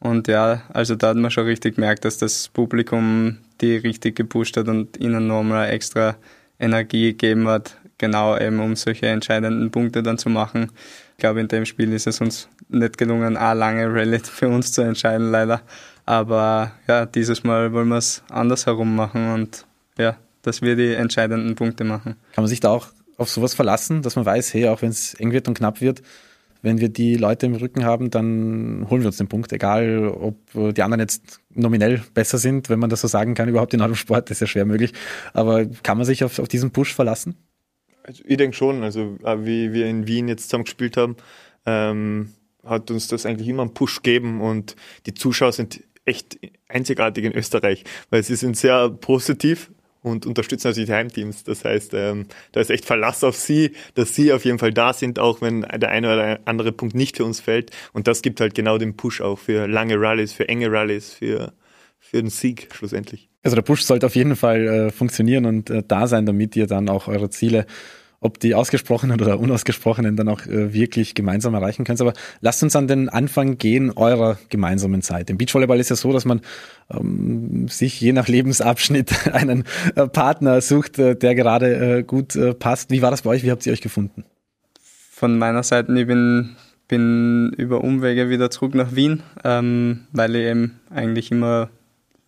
Und 0.00 0.28
ja, 0.28 0.62
also 0.72 0.94
da 0.94 1.08
hat 1.08 1.16
man 1.16 1.30
schon 1.30 1.44
richtig 1.44 1.74
gemerkt, 1.74 2.04
dass 2.04 2.18
das 2.18 2.48
Publikum 2.48 3.38
die 3.60 3.76
richtig 3.76 4.16
gepusht 4.16 4.56
hat 4.56 4.68
und 4.68 4.96
ihnen 4.98 5.26
nochmal 5.26 5.70
extra 5.70 6.16
Energie 6.60 7.08
gegeben 7.12 7.48
hat, 7.48 7.76
genau 7.98 8.38
eben 8.38 8.60
um 8.60 8.76
solche 8.76 9.06
entscheidenden 9.06 9.70
Punkte 9.70 10.02
dann 10.02 10.18
zu 10.18 10.30
machen. 10.30 10.70
Ich 11.12 11.18
glaube, 11.18 11.40
in 11.40 11.48
dem 11.48 11.64
Spiel 11.64 11.92
ist 11.92 12.06
es 12.06 12.20
uns 12.20 12.48
nicht 12.68 12.96
gelungen, 12.96 13.36
eine 13.36 13.58
lange 13.58 13.92
Rallye 13.92 14.20
für 14.20 14.48
uns 14.48 14.72
zu 14.72 14.82
entscheiden, 14.82 15.30
leider. 15.30 15.62
Aber 16.06 16.72
ja, 16.86 17.06
dieses 17.06 17.44
Mal 17.44 17.72
wollen 17.72 17.88
wir 17.88 17.98
es 17.98 18.22
anders 18.30 18.66
herum 18.66 18.94
machen 18.94 19.32
und 19.34 19.66
ja, 19.98 20.16
dass 20.42 20.62
wir 20.62 20.76
die 20.76 20.94
entscheidenden 20.94 21.54
Punkte 21.54 21.84
machen. 21.84 22.16
Kann 22.32 22.44
man 22.44 22.48
sich 22.48 22.60
da 22.60 22.70
auch 22.70 22.88
auf 23.16 23.28
sowas 23.28 23.54
verlassen, 23.54 24.02
dass 24.02 24.16
man 24.16 24.24
weiß, 24.24 24.54
hey, 24.54 24.68
auch 24.68 24.80
wenn 24.80 24.90
es 24.90 25.14
eng 25.14 25.32
wird 25.32 25.48
und 25.48 25.58
knapp 25.58 25.80
wird, 25.80 26.02
wenn 26.62 26.80
wir 26.80 26.88
die 26.88 27.16
Leute 27.16 27.46
im 27.46 27.54
Rücken 27.54 27.84
haben, 27.84 28.10
dann 28.10 28.86
holen 28.88 29.02
wir 29.02 29.08
uns 29.08 29.16
den 29.16 29.28
Punkt, 29.28 29.52
egal 29.52 30.08
ob 30.08 30.36
die 30.54 30.82
anderen 30.82 31.00
jetzt 31.00 31.40
nominell 31.50 32.02
besser 32.14 32.38
sind, 32.38 32.68
wenn 32.68 32.78
man 32.78 32.90
das 32.90 33.00
so 33.00 33.08
sagen 33.08 33.34
kann, 33.34 33.48
überhaupt 33.48 33.74
in 33.74 33.80
eurem 33.80 33.94
Sport, 33.94 34.30
das 34.30 34.36
ist 34.36 34.40
ja 34.40 34.46
schwer 34.46 34.64
möglich. 34.64 34.92
Aber 35.32 35.66
kann 35.66 35.98
man 35.98 36.06
sich 36.06 36.24
auf, 36.24 36.38
auf 36.38 36.48
diesen 36.48 36.70
Push 36.70 36.94
verlassen? 36.94 37.36
Also 38.08 38.24
ich 38.26 38.38
denke 38.38 38.56
schon, 38.56 38.82
also 38.82 39.18
äh, 39.22 39.44
wie 39.44 39.74
wir 39.74 39.86
in 39.86 40.06
Wien 40.06 40.28
jetzt 40.28 40.44
zusammen 40.44 40.64
gespielt 40.64 40.96
haben, 40.96 41.16
ähm, 41.66 42.32
hat 42.64 42.90
uns 42.90 43.06
das 43.06 43.26
eigentlich 43.26 43.48
immer 43.48 43.62
einen 43.62 43.74
Push 43.74 44.02
gegeben 44.02 44.40
und 44.40 44.76
die 45.04 45.12
Zuschauer 45.12 45.52
sind 45.52 45.84
echt 46.06 46.38
einzigartig 46.68 47.26
in 47.26 47.34
Österreich, 47.34 47.84
weil 48.08 48.22
sie 48.22 48.36
sind 48.36 48.56
sehr 48.56 48.88
positiv 48.88 49.70
und 50.00 50.24
unterstützen 50.24 50.68
natürlich 50.68 50.88
die 50.88 50.94
Heimteams. 50.94 51.44
Das 51.44 51.66
heißt, 51.66 51.92
ähm, 51.92 52.24
da 52.52 52.60
ist 52.60 52.70
echt 52.70 52.86
Verlass 52.86 53.22
auf 53.24 53.36
sie, 53.36 53.72
dass 53.94 54.14
sie 54.14 54.32
auf 54.32 54.46
jeden 54.46 54.58
Fall 54.58 54.72
da 54.72 54.94
sind, 54.94 55.18
auch 55.18 55.42
wenn 55.42 55.60
der 55.60 55.90
eine 55.90 56.10
oder 56.10 56.40
andere 56.46 56.72
Punkt 56.72 56.94
nicht 56.94 57.18
für 57.18 57.26
uns 57.26 57.40
fällt. 57.40 57.72
Und 57.92 58.06
das 58.08 58.22
gibt 58.22 58.40
halt 58.40 58.54
genau 58.54 58.78
den 58.78 58.96
Push 58.96 59.20
auch 59.20 59.38
für 59.38 59.66
lange 59.66 60.00
Rallyes, 60.00 60.32
für 60.32 60.48
enge 60.48 60.72
Rallyes, 60.72 61.12
für, 61.12 61.52
für 62.10 62.22
den 62.22 62.30
Sieg 62.30 62.68
schlussendlich. 62.72 63.28
Also 63.42 63.54
der 63.54 63.62
Push 63.62 63.82
sollte 63.82 64.06
auf 64.06 64.16
jeden 64.16 64.36
Fall 64.36 64.66
äh, 64.66 64.90
funktionieren 64.90 65.46
und 65.46 65.70
äh, 65.70 65.82
da 65.86 66.06
sein, 66.06 66.26
damit 66.26 66.56
ihr 66.56 66.66
dann 66.66 66.88
auch 66.88 67.08
eure 67.08 67.30
Ziele 67.30 67.66
ob 68.20 68.40
die 68.40 68.54
ausgesprochenen 68.54 69.20
oder 69.20 69.38
unausgesprochenen 69.38 70.16
dann 70.16 70.28
auch 70.28 70.44
äh, 70.46 70.72
wirklich 70.72 71.14
gemeinsam 71.14 71.54
erreichen 71.54 71.84
können. 71.84 72.00
Aber 72.00 72.14
lasst 72.40 72.62
uns 72.62 72.74
an 72.74 72.88
den 72.88 73.08
Anfang 73.08 73.58
gehen 73.58 73.92
eurer 73.92 74.38
gemeinsamen 74.48 75.02
Zeit. 75.02 75.30
Im 75.30 75.38
Beachvolleyball 75.38 75.78
ist 75.78 75.90
ja 75.90 75.96
so, 75.96 76.12
dass 76.12 76.24
man 76.24 76.40
ähm, 76.90 77.68
sich 77.68 78.00
je 78.00 78.12
nach 78.12 78.26
Lebensabschnitt 78.26 79.28
einen 79.32 79.64
äh, 79.94 80.08
Partner 80.08 80.60
sucht, 80.60 80.98
äh, 80.98 81.14
der 81.14 81.34
gerade 81.34 81.98
äh, 81.98 82.02
gut 82.02 82.34
äh, 82.34 82.54
passt. 82.54 82.90
Wie 82.90 83.02
war 83.02 83.10
das 83.10 83.22
bei 83.22 83.30
euch? 83.30 83.44
Wie 83.44 83.50
habt 83.50 83.64
ihr 83.66 83.72
euch 83.72 83.82
gefunden? 83.82 84.24
Von 85.12 85.38
meiner 85.38 85.62
Seite, 85.62 85.92
ich 85.96 86.06
bin, 86.06 86.56
bin 86.88 87.52
über 87.56 87.82
Umwege 87.82 88.30
wieder 88.30 88.50
zurück 88.50 88.74
nach 88.74 88.94
Wien, 88.96 89.22
ähm, 89.44 90.06
weil 90.12 90.34
ich 90.34 90.46
eben 90.46 90.80
eigentlich 90.90 91.30
immer 91.30 91.70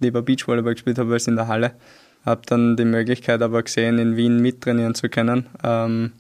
lieber 0.01 0.23
Beachvolleyball 0.23 0.75
gespielt 0.75 0.99
habe 0.99 1.13
als 1.13 1.27
in 1.29 1.37
der 1.37 1.49
Halle. 1.49 1.73
Habe 2.25 2.43
dann 2.47 2.77
die 2.77 2.85
Möglichkeit 2.85 3.41
aber 3.43 3.63
gesehen, 3.63 3.99
in 3.99 4.17
Wien 4.17 4.41
mittrainieren 4.41 4.95
zu 4.95 5.09
können. 5.09 5.47
Ähm, 5.63 6.13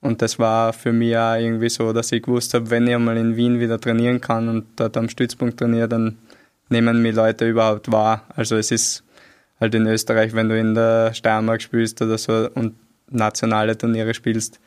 und 0.00 0.22
das 0.22 0.38
war 0.38 0.72
für 0.72 0.92
mich 0.92 1.16
auch 1.16 1.34
irgendwie 1.34 1.68
so, 1.68 1.92
dass 1.92 2.12
ich 2.12 2.22
gewusst 2.22 2.54
habe, 2.54 2.70
wenn 2.70 2.86
ich 2.86 2.94
einmal 2.94 3.16
in 3.16 3.36
Wien 3.36 3.58
wieder 3.60 3.80
trainieren 3.80 4.20
kann 4.20 4.48
und 4.48 4.66
dort 4.76 4.96
am 4.96 5.08
Stützpunkt 5.08 5.58
trainiere, 5.58 5.88
dann 5.88 6.18
nehmen 6.68 7.02
mich 7.02 7.14
Leute 7.14 7.48
überhaupt 7.48 7.90
wahr. 7.90 8.24
Also 8.34 8.56
es 8.56 8.70
ist 8.70 9.04
halt 9.60 9.74
in 9.74 9.86
Österreich, 9.86 10.34
wenn 10.34 10.48
du 10.48 10.58
in 10.58 10.74
der 10.74 11.14
Steiermark 11.14 11.62
spielst 11.62 12.00
oder 12.02 12.18
so 12.18 12.48
und 12.54 12.74
nationale 13.10 13.76
Turniere 13.76 14.14
spielst, 14.14 14.60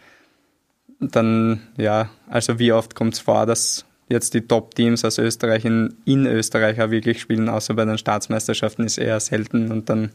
dann 0.99 1.61
ja, 1.77 2.09
also 2.27 2.59
wie 2.59 2.73
oft 2.73 2.95
kommt 2.95 3.13
es 3.13 3.19
vor, 3.19 3.45
dass 3.45 3.85
jetzt 4.09 4.33
die 4.33 4.41
Top-Teams 4.41 5.05
aus 5.05 5.17
Österreich 5.17 5.65
in, 5.65 5.95
in 6.05 6.25
Österreich 6.25 6.81
auch 6.81 6.89
wirklich 6.89 7.21
spielen, 7.21 7.47
außer 7.47 7.73
bei 7.75 7.85
den 7.85 7.97
Staatsmeisterschaften 7.97 8.85
ist 8.85 8.97
eher 8.97 9.19
selten 9.19 9.71
und 9.71 9.89
dann 9.89 10.11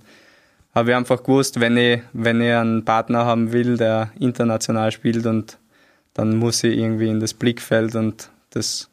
habe 0.74 0.90
ich 0.90 0.96
einfach 0.96 1.22
gewusst, 1.22 1.60
wenn 1.60 1.76
ich, 1.76 2.00
wenn 2.12 2.40
ich 2.40 2.52
einen 2.52 2.84
Partner 2.84 3.24
haben 3.24 3.52
will, 3.52 3.76
der 3.76 4.10
international 4.18 4.90
spielt 4.90 5.24
und 5.24 5.58
dann 6.14 6.36
muss 6.36 6.64
ich 6.64 6.76
irgendwie 6.76 7.08
in 7.08 7.20
das 7.20 7.32
Blickfeld 7.32 7.94
und 7.94 8.30
das, 8.50 8.90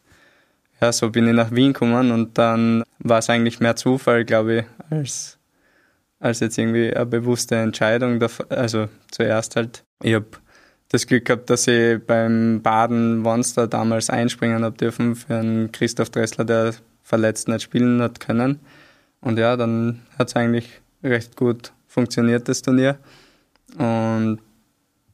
ja, 0.79 0.91
so 0.91 1.09
bin 1.09 1.27
ich 1.27 1.33
nach 1.33 1.51
Wien 1.51 1.73
gekommen 1.73 2.11
und 2.11 2.37
dann 2.37 2.83
war 2.99 3.19
es 3.19 3.29
eigentlich 3.29 3.59
mehr 3.59 3.75
Zufall, 3.75 4.25
glaube 4.25 4.59
ich, 4.59 4.65
als, 4.91 5.39
als 6.19 6.39
jetzt 6.39 6.57
irgendwie 6.57 6.93
eine 6.93 7.05
bewusste 7.07 7.55
Entscheidung. 7.55 8.19
Also 8.49 8.87
zuerst 9.09 9.55
halt, 9.55 9.83
ich 10.03 10.13
habe 10.13 10.27
das 10.91 11.07
Glück 11.07 11.23
gehabt, 11.23 11.49
dass 11.49 11.67
ich 11.67 12.05
beim 12.05 12.61
Baden 12.61 13.19
Monster 13.19 13.65
damals 13.67 14.09
einspringen 14.09 14.65
habe 14.65 14.75
dürfen 14.75 15.15
für 15.15 15.35
einen 15.35 15.71
Christoph 15.71 16.09
Dressler, 16.09 16.43
der 16.43 16.73
verletzt 17.01 17.47
nicht 17.47 17.61
spielen 17.61 18.01
hat 18.01 18.19
können. 18.19 18.59
Und 19.21 19.39
ja, 19.39 19.55
dann 19.55 20.01
hat 20.19 20.27
es 20.27 20.35
eigentlich 20.35 20.81
recht 21.01 21.37
gut 21.37 21.71
funktioniert, 21.87 22.49
das 22.49 22.61
Turnier. 22.61 22.97
Und 23.77 24.39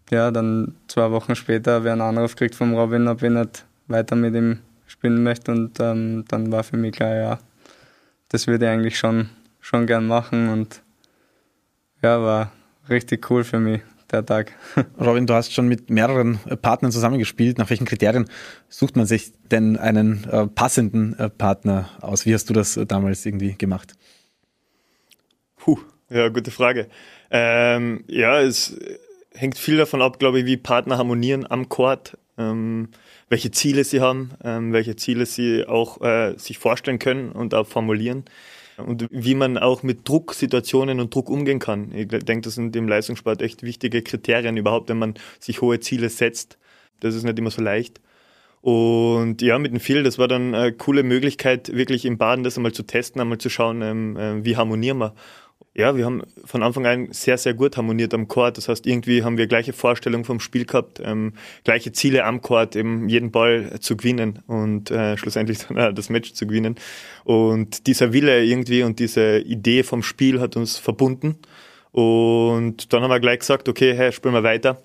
ja, 0.09 0.31
dann 0.31 0.73
zwei 0.87 1.11
Wochen 1.11 1.35
später 1.35 1.73
habe 1.73 1.85
ich 1.85 1.91
einen 1.91 2.01
Anruf 2.01 2.31
gekriegt 2.31 2.55
vom 2.55 2.73
Robin, 2.73 3.07
ob 3.07 3.21
ich 3.21 3.29
nicht 3.29 3.65
weiter 3.87 4.15
mit 4.15 4.33
ihm 4.33 4.59
spielen 4.87 5.21
möchte. 5.21 5.51
Und 5.51 5.79
ähm, 5.79 6.25
dann 6.27 6.51
war 6.51 6.63
für 6.63 6.77
mich 6.77 6.93
klar, 6.93 7.15
ja, 7.15 7.39
das 8.29 8.47
würde 8.47 8.65
ich 8.65 8.71
eigentlich 8.71 8.97
schon, 8.97 9.29
schon 9.59 9.85
gern 9.85 10.07
machen. 10.07 10.49
Und 10.49 10.81
ja, 12.01 12.19
war 12.19 12.51
richtig 12.89 13.29
cool 13.29 13.43
für 13.43 13.59
mich 13.59 13.81
der 14.11 14.25
Tag. 14.25 14.53
Robin, 14.99 15.27
du 15.27 15.33
hast 15.33 15.53
schon 15.53 15.67
mit 15.67 15.89
mehreren 15.89 16.39
äh, 16.47 16.55
Partnern 16.55 16.91
zusammengespielt. 16.91 17.57
Nach 17.57 17.69
welchen 17.69 17.85
Kriterien 17.85 18.29
sucht 18.69 18.95
man 18.95 19.05
sich 19.05 19.31
denn 19.51 19.77
einen 19.77 20.23
äh, 20.25 20.47
passenden 20.47 21.17
äh, 21.19 21.29
Partner 21.29 21.89
aus? 22.01 22.25
Wie 22.25 22.33
hast 22.33 22.49
du 22.49 22.53
das 22.53 22.77
äh, 22.77 22.85
damals 22.85 23.25
irgendwie 23.25 23.55
gemacht? 23.55 23.93
Puh, 25.57 25.79
ja, 26.09 26.29
gute 26.29 26.51
Frage. 26.51 26.87
Ähm, 27.31 28.03
ja, 28.07 28.39
es 28.41 28.77
hängt 29.33 29.57
viel 29.57 29.77
davon 29.77 30.01
ab, 30.01 30.19
glaube 30.19 30.39
ich, 30.39 30.45
wie 30.45 30.57
Partner 30.57 30.97
harmonieren 30.97 31.45
am 31.49 31.69
Court, 31.69 32.17
ähm, 32.37 32.89
welche 33.29 33.51
Ziele 33.51 33.83
sie 33.83 34.01
haben, 34.01 34.31
ähm, 34.43 34.71
welche 34.71 34.95
Ziele 34.95 35.25
sie 35.25 35.65
auch 35.65 36.01
äh, 36.01 36.35
sich 36.37 36.57
vorstellen 36.57 36.99
können 36.99 37.31
und 37.31 37.53
auch 37.53 37.67
formulieren 37.67 38.25
und 38.77 39.07
wie 39.11 39.35
man 39.35 39.57
auch 39.57 39.83
mit 39.83 40.07
Drucksituationen 40.07 40.99
und 40.99 41.13
Druck 41.13 41.29
umgehen 41.29 41.59
kann. 41.59 41.91
Ich 41.93 42.07
denke, 42.07 42.41
das 42.41 42.55
sind 42.55 42.75
im 42.75 42.87
Leistungssport 42.87 43.41
echt 43.41 43.63
wichtige 43.63 44.01
Kriterien 44.01 44.57
überhaupt, 44.57 44.89
wenn 44.89 44.99
man 44.99 45.15
sich 45.39 45.61
hohe 45.61 45.79
Ziele 45.79 46.09
setzt. 46.09 46.57
Das 46.99 47.15
ist 47.15 47.23
nicht 47.23 47.39
immer 47.39 47.51
so 47.51 47.61
leicht. 47.61 48.01
Und 48.61 49.41
ja, 49.41 49.59
mit 49.59 49.71
dem 49.71 49.79
Phil, 49.79 50.03
das 50.03 50.17
war 50.17 50.27
dann 50.27 50.53
eine 50.53 50.73
coole 50.73 51.03
Möglichkeit, 51.03 51.73
wirklich 51.73 52.05
im 52.05 52.17
Baden 52.17 52.43
das 52.43 52.57
einmal 52.57 52.73
zu 52.73 52.83
testen, 52.83 53.21
einmal 53.21 53.37
zu 53.37 53.49
schauen, 53.49 53.81
ähm, 53.81 54.17
äh, 54.17 54.43
wie 54.43 54.57
harmonieren 54.57 54.97
wir. 54.97 55.13
Ja, 55.77 55.95
wir 55.95 56.05
haben 56.05 56.23
von 56.43 56.63
Anfang 56.63 56.87
an 56.87 57.09
sehr, 57.11 57.37
sehr 57.37 57.53
gut 57.53 57.77
harmoniert 57.77 58.11
am 58.15 58.27
Court. 58.27 58.57
Das 58.57 58.67
heißt, 58.67 58.87
irgendwie 58.87 59.23
haben 59.23 59.37
wir 59.37 59.45
gleiche 59.45 59.73
Vorstellung 59.73 60.25
vom 60.25 60.39
Spiel 60.39 60.65
gehabt, 60.65 60.99
ähm, 61.03 61.33
gleiche 61.63 61.91
Ziele 61.91 62.25
am 62.25 62.41
Court, 62.41 62.75
eben 62.75 63.07
jeden 63.09 63.29
Ball 63.29 63.79
zu 63.79 63.95
gewinnen 63.95 64.39
und 64.47 64.89
äh, 64.89 65.15
schlussendlich 65.17 65.59
dann 65.67 65.77
auch 65.77 65.93
das 65.93 66.09
Match 66.09 66.33
zu 66.33 66.47
gewinnen. 66.47 66.77
Und 67.25 67.85
dieser 67.85 68.11
Wille 68.11 68.43
irgendwie 68.43 68.81
und 68.81 68.97
diese 68.97 69.37
Idee 69.37 69.83
vom 69.83 70.01
Spiel 70.01 70.41
hat 70.41 70.57
uns 70.57 70.77
verbunden. 70.79 71.37
Und 71.91 72.91
dann 72.91 73.03
haben 73.03 73.11
wir 73.11 73.19
gleich 73.19 73.39
gesagt, 73.39 73.69
okay, 73.69 73.93
hey, 73.95 74.11
spielen 74.11 74.33
wir 74.33 74.43
weiter. 74.43 74.81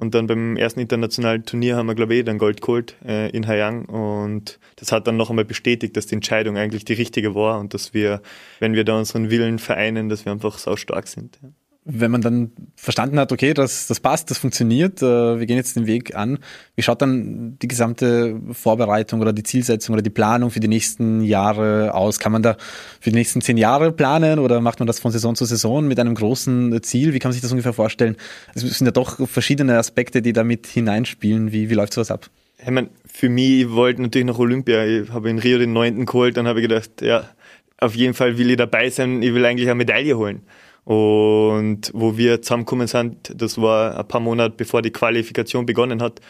Und 0.00 0.14
dann 0.14 0.26
beim 0.26 0.56
ersten 0.56 0.80
internationalen 0.80 1.44
Turnier 1.44 1.76
haben 1.76 1.84
wir, 1.84 1.94
glaube 1.94 2.14
ich, 2.14 2.24
dann 2.24 2.38
Gold 2.38 2.62
geholt 2.62 2.96
äh, 3.04 3.28
in 3.36 3.46
Hayang. 3.46 3.84
Und 3.84 4.58
das 4.76 4.92
hat 4.92 5.06
dann 5.06 5.18
noch 5.18 5.28
einmal 5.28 5.44
bestätigt, 5.44 5.94
dass 5.94 6.06
die 6.06 6.14
Entscheidung 6.14 6.56
eigentlich 6.56 6.86
die 6.86 6.94
richtige 6.94 7.34
war 7.34 7.60
und 7.60 7.74
dass 7.74 7.92
wir, 7.92 8.22
wenn 8.60 8.72
wir 8.72 8.84
da 8.84 8.98
unseren 8.98 9.28
Willen 9.30 9.58
vereinen, 9.58 10.08
dass 10.08 10.24
wir 10.24 10.32
einfach 10.32 10.56
sau 10.56 10.76
stark 10.76 11.06
sind. 11.06 11.38
Ja 11.42 11.50
wenn 11.92 12.10
man 12.10 12.20
dann 12.20 12.52
verstanden 12.76 13.18
hat, 13.18 13.32
okay, 13.32 13.54
das, 13.54 13.86
das 13.86 14.00
passt, 14.00 14.30
das 14.30 14.38
funktioniert, 14.38 15.02
äh, 15.02 15.38
wir 15.38 15.46
gehen 15.46 15.56
jetzt 15.56 15.76
den 15.76 15.86
Weg 15.86 16.14
an, 16.14 16.38
wie 16.76 16.82
schaut 16.82 17.02
dann 17.02 17.58
die 17.60 17.68
gesamte 17.68 18.40
Vorbereitung 18.52 19.20
oder 19.20 19.32
die 19.32 19.42
Zielsetzung 19.42 19.94
oder 19.94 20.02
die 20.02 20.10
Planung 20.10 20.50
für 20.50 20.60
die 20.60 20.68
nächsten 20.68 21.22
Jahre 21.22 21.94
aus? 21.94 22.18
Kann 22.18 22.32
man 22.32 22.42
da 22.42 22.56
für 23.00 23.10
die 23.10 23.16
nächsten 23.16 23.40
zehn 23.40 23.56
Jahre 23.56 23.92
planen 23.92 24.38
oder 24.38 24.60
macht 24.60 24.78
man 24.78 24.86
das 24.86 25.00
von 25.00 25.12
Saison 25.12 25.34
zu 25.34 25.44
Saison 25.44 25.86
mit 25.86 25.98
einem 25.98 26.14
großen 26.14 26.82
Ziel? 26.82 27.12
Wie 27.12 27.18
kann 27.18 27.30
man 27.30 27.34
sich 27.34 27.42
das 27.42 27.52
ungefähr 27.52 27.72
vorstellen? 27.72 28.16
Es 28.54 28.62
sind 28.62 28.86
ja 28.86 28.92
doch 28.92 29.28
verschiedene 29.28 29.78
Aspekte, 29.78 30.22
die 30.22 30.32
damit 30.32 30.66
hineinspielen. 30.66 31.52
Wie, 31.52 31.70
wie 31.70 31.74
läuft 31.74 31.94
sowas 31.94 32.10
ab? 32.10 32.30
Ich 32.62 32.70
meine, 32.70 32.90
für 33.06 33.28
mich, 33.28 33.62
ich 33.62 33.70
wollte 33.70 34.02
natürlich 34.02 34.26
nach 34.26 34.38
Olympia. 34.38 34.84
Ich 34.84 35.10
habe 35.10 35.30
in 35.30 35.38
Rio 35.38 35.58
den 35.58 35.72
neunten 35.72 36.06
geholt, 36.06 36.36
dann 36.36 36.46
habe 36.46 36.60
ich 36.60 36.68
gedacht, 36.68 37.00
ja, 37.00 37.24
auf 37.78 37.94
jeden 37.94 38.14
Fall 38.14 38.36
will 38.36 38.50
ich 38.50 38.56
dabei 38.56 38.90
sein, 38.90 39.22
ich 39.22 39.32
will 39.32 39.44
eigentlich 39.44 39.68
eine 39.68 39.76
Medaille 39.76 40.16
holen. 40.16 40.42
Und 40.84 41.90
wo 41.94 42.16
wir 42.16 42.42
zusammengekommen 42.42 42.86
sind, 42.86 43.32
das 43.34 43.60
war 43.60 43.98
ein 43.98 44.08
paar 44.08 44.20
Monate 44.20 44.54
bevor 44.56 44.82
die 44.82 44.90
Qualifikation 44.90 45.66
begonnen 45.66 46.02
hat. 46.02 46.20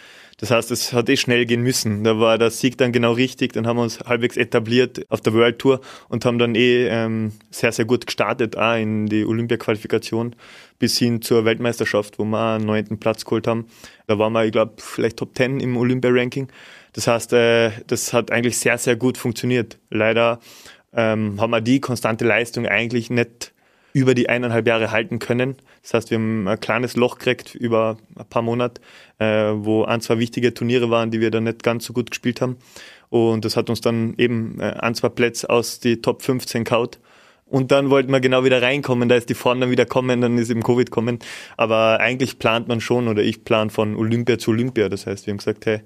Das 0.41 0.51
heißt, 0.51 0.71
es 0.71 0.95
hat 0.95 1.11
eh 1.11 1.19
schnell 1.19 1.45
gehen 1.45 1.61
müssen. 1.61 2.03
Da 2.03 2.19
war 2.19 2.39
der 2.39 2.51
Sieg 2.51 2.79
dann 2.79 2.93
genau 2.93 3.13
richtig. 3.13 3.53
Dann 3.53 3.67
haben 3.67 3.77
wir 3.77 3.83
uns 3.83 4.01
halbwegs 4.01 4.39
etabliert 4.39 5.05
auf 5.11 5.21
der 5.21 5.35
World 5.35 5.59
Tour 5.59 5.81
und 6.09 6.25
haben 6.25 6.39
dann 6.39 6.55
eh 6.55 6.89
ähm, 6.89 7.33
sehr, 7.51 7.73
sehr 7.73 7.85
gut 7.85 8.07
gestartet, 8.07 8.57
auch 8.57 8.75
in 8.75 9.07
die 9.07 9.27
Olympia-Qualifikation 9.27 10.35
bis 10.79 10.97
hin 10.97 11.21
zur 11.21 11.45
Weltmeisterschaft, 11.45 12.19
wo 12.19 12.25
wir 12.25 12.55
einen 12.55 12.65
neunten 12.65 12.99
Platz 12.99 13.27
geholt 13.27 13.47
haben. 13.47 13.67
Da 14.07 14.19
waren 14.19 14.33
wir, 14.33 14.47
ich 14.47 14.53
glaube, 14.53 14.73
vielleicht 14.79 15.19
Top 15.19 15.35
Ten 15.35 15.61
im 15.61 15.77
Olympia-Ranking. 15.77 16.49
Das 16.95 17.07
heißt, 17.07 17.35
äh, 17.35 17.73
das 17.87 18.15
hat 18.15 18.31
eigentlich 18.31 18.59
sehr, 18.59 18.79
sehr 18.79 18.97
gut 18.97 19.19
funktioniert. 19.19 19.79
Leider 19.91 20.41
ähm, 20.95 21.39
haben 21.39 21.51
wir 21.51 21.61
die 21.61 21.81
konstante 21.81 22.25
Leistung 22.25 22.65
eigentlich 22.65 23.11
nicht 23.11 23.53
über 23.93 24.15
die 24.15 24.29
eineinhalb 24.29 24.67
Jahre 24.67 24.91
halten 24.91 25.19
können. 25.19 25.57
Das 25.83 25.95
heißt, 25.95 26.11
wir 26.11 26.19
haben 26.19 26.47
ein 26.49 26.61
kleines 26.61 26.97
Loch 26.97 27.19
gekriegt 27.19 27.55
über 27.55 27.97
ein 28.17 28.27
paar 28.27 28.43
Monate, 28.43 28.81
äh, 29.19 29.53
wo 29.55 29.85
ein, 29.85 30.01
zwei 30.01 30.19
wichtige 30.19 30.55
Turniere 30.55 30.91
waren, 30.91 31.11
die 31.11 31.21
wir 31.21 31.31
dann 31.31 31.45
nicht 31.45 31.63
ganz 31.63 31.85
so 31.85 31.93
gut 31.93 32.11
gespielt 32.11 32.41
haben. 32.41 32.57
Und 33.09 33.45
das 33.45 33.57
hat 33.57 33.69
uns 33.69 33.81
dann 33.81 34.15
eben 34.17 34.61
äh, 34.61 34.75
ein, 34.81 34.95
zwei 34.95 35.09
Plätze 35.09 35.51
aus 35.51 35.81
die 35.81 36.01
Top 36.01 36.23
15 36.23 36.65
kaut. 36.65 36.99
Und 37.47 37.73
dann 37.73 37.91
wollten 37.91 38.13
wir 38.13 38.21
genau 38.21 38.45
wieder 38.45 38.63
reinkommen, 38.63 39.09
da 39.09 39.17
ist 39.17 39.29
die 39.29 39.35
Form 39.35 39.61
dann 39.61 39.73
wieder 39.73 39.85
kommen, 39.85 40.21
dann 40.21 40.39
ist 40.39 40.51
eben 40.51 40.63
Covid 40.63 40.93
kommen. 40.93 41.19
Aber 41.57 41.99
eigentlich 41.99 42.39
plant 42.39 42.69
man 42.69 42.81
schon, 42.81 43.09
oder 43.09 43.23
ich 43.23 43.43
plan 43.43 43.71
von 43.71 43.97
Olympia 43.97 44.39
zu 44.39 44.53
Olympia. 44.53 44.89
Das 44.89 45.07
heißt, 45.07 45.27
wir 45.27 45.33
haben 45.33 45.39
gesagt, 45.39 45.67
hey, 45.67 45.81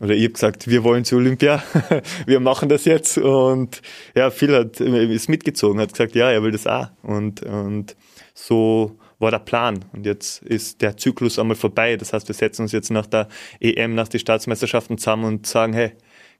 oder 0.00 0.14
ich 0.14 0.24
habe 0.24 0.32
gesagt, 0.32 0.68
wir 0.68 0.82
wollen 0.84 1.04
zu 1.04 1.16
Olympia, 1.16 1.62
wir 2.26 2.40
machen 2.40 2.68
das 2.68 2.84
jetzt. 2.84 3.18
Und 3.18 3.82
ja, 4.14 4.30
Phil 4.30 4.54
hat, 4.54 4.80
ist 4.80 5.28
mitgezogen, 5.28 5.80
hat 5.80 5.92
gesagt, 5.92 6.14
ja, 6.14 6.30
er 6.30 6.42
will 6.42 6.52
das 6.52 6.66
auch. 6.66 6.88
Und, 7.02 7.42
und 7.42 7.96
so 8.34 8.96
war 9.18 9.30
der 9.30 9.38
Plan. 9.40 9.84
Und 9.92 10.06
jetzt 10.06 10.42
ist 10.42 10.80
der 10.80 10.96
Zyklus 10.96 11.38
einmal 11.38 11.56
vorbei, 11.56 11.96
das 11.96 12.12
heißt, 12.12 12.26
wir 12.28 12.34
setzen 12.34 12.62
uns 12.62 12.72
jetzt 12.72 12.90
nach 12.90 13.06
der 13.06 13.28
EM, 13.60 13.94
nach 13.94 14.08
den 14.08 14.20
Staatsmeisterschaften 14.20 14.96
zusammen 14.98 15.24
und 15.24 15.46
sagen, 15.46 15.74
hey, 15.74 15.92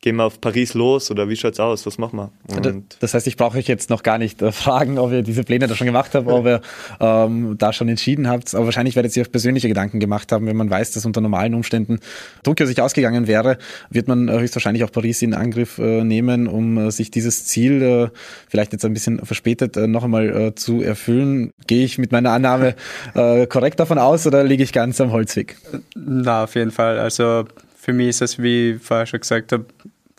gehen 0.03 0.17
wir 0.17 0.25
auf 0.25 0.41
Paris 0.41 0.75
los 0.75 1.11
oder 1.11 1.29
wie 1.29 1.37
schaut's 1.37 1.61
aus? 1.61 1.85
Was 1.85 1.99
machen 1.99 2.19
wir? 2.19 2.31
Und 2.57 2.97
das 3.01 3.13
heißt, 3.13 3.27
ich 3.27 3.37
brauche 3.37 3.59
euch 3.59 3.67
jetzt 3.67 3.91
noch 3.91 4.03
gar 4.03 4.19
nicht 4.19 4.41
äh, 4.41 4.51
fragen, 4.51 4.99
ob 4.99 5.13
ihr 5.13 5.23
diese 5.23 5.45
Pläne 5.45 5.67
da 5.67 5.75
schon 5.75 5.87
gemacht 5.87 6.15
habt, 6.15 6.27
ob 6.27 6.47
ihr 6.47 6.61
ähm, 7.01 7.57
da 7.59 7.73
schon 7.73 7.89
entschieden 7.89 8.29
habt. 8.29 8.55
Aber 8.55 8.65
wahrscheinlich 8.65 8.97
werdet 8.97 9.15
ihr 9.17 9.23
euch 9.23 9.31
persönliche 9.31 9.69
Gedanken 9.69 10.01
gemacht 10.01 10.33
haben, 10.33 10.47
wenn 10.47 10.57
man 10.57 10.71
weiß, 10.71 10.93
dass 10.93 11.05
unter 11.05 11.21
normalen 11.21 11.55
Umständen 11.55 12.01
Tokio 12.43 12.67
sich 12.67 12.81
ausgegangen 12.81 13.27
wäre, 13.27 13.59
wird 13.91 14.09
man 14.09 14.29
äh, 14.29 14.39
höchstwahrscheinlich 14.39 14.85
auch 14.85 14.93
Paris 14.93 15.21
in 15.21 15.35
Angriff 15.35 15.79
äh, 15.79 16.03
nehmen, 16.03 16.47
um 16.47 16.79
äh, 16.79 16.91
sich 16.91 17.11
dieses 17.11 17.45
Ziel, 17.45 17.83
äh, 17.83 18.09
vielleicht 18.49 18.73
jetzt 18.73 18.85
ein 18.85 18.95
bisschen 18.95 19.25
verspätet, 19.25 19.77
äh, 19.77 19.87
noch 19.87 20.05
einmal 20.05 20.29
äh, 20.31 20.55
zu 20.55 20.81
erfüllen. 20.81 21.53
Gehe 21.67 21.85
ich 21.85 21.99
mit 21.99 22.11
meiner 22.11 22.31
Annahme 22.31 22.75
äh, 23.15 23.47
korrekt 23.47 23.81
davon 23.81 23.99
aus 23.99 24.27
oder 24.27 24.45
liege 24.45 24.63
ich 24.63 24.73
ganz 24.73 24.99
am 25.01 25.13
Holzweg? 25.13 25.57
Na, 25.95 26.45
auf 26.45 26.55
jeden 26.55 26.71
Fall. 26.71 26.99
Also 26.99 27.45
für 27.81 27.93
mich 27.93 28.09
ist 28.09 28.23
es, 28.23 28.39
wie 28.39 28.73
ich 28.73 28.83
vorher 28.83 29.07
schon 29.07 29.21
gesagt 29.21 29.53
habe, 29.53 29.65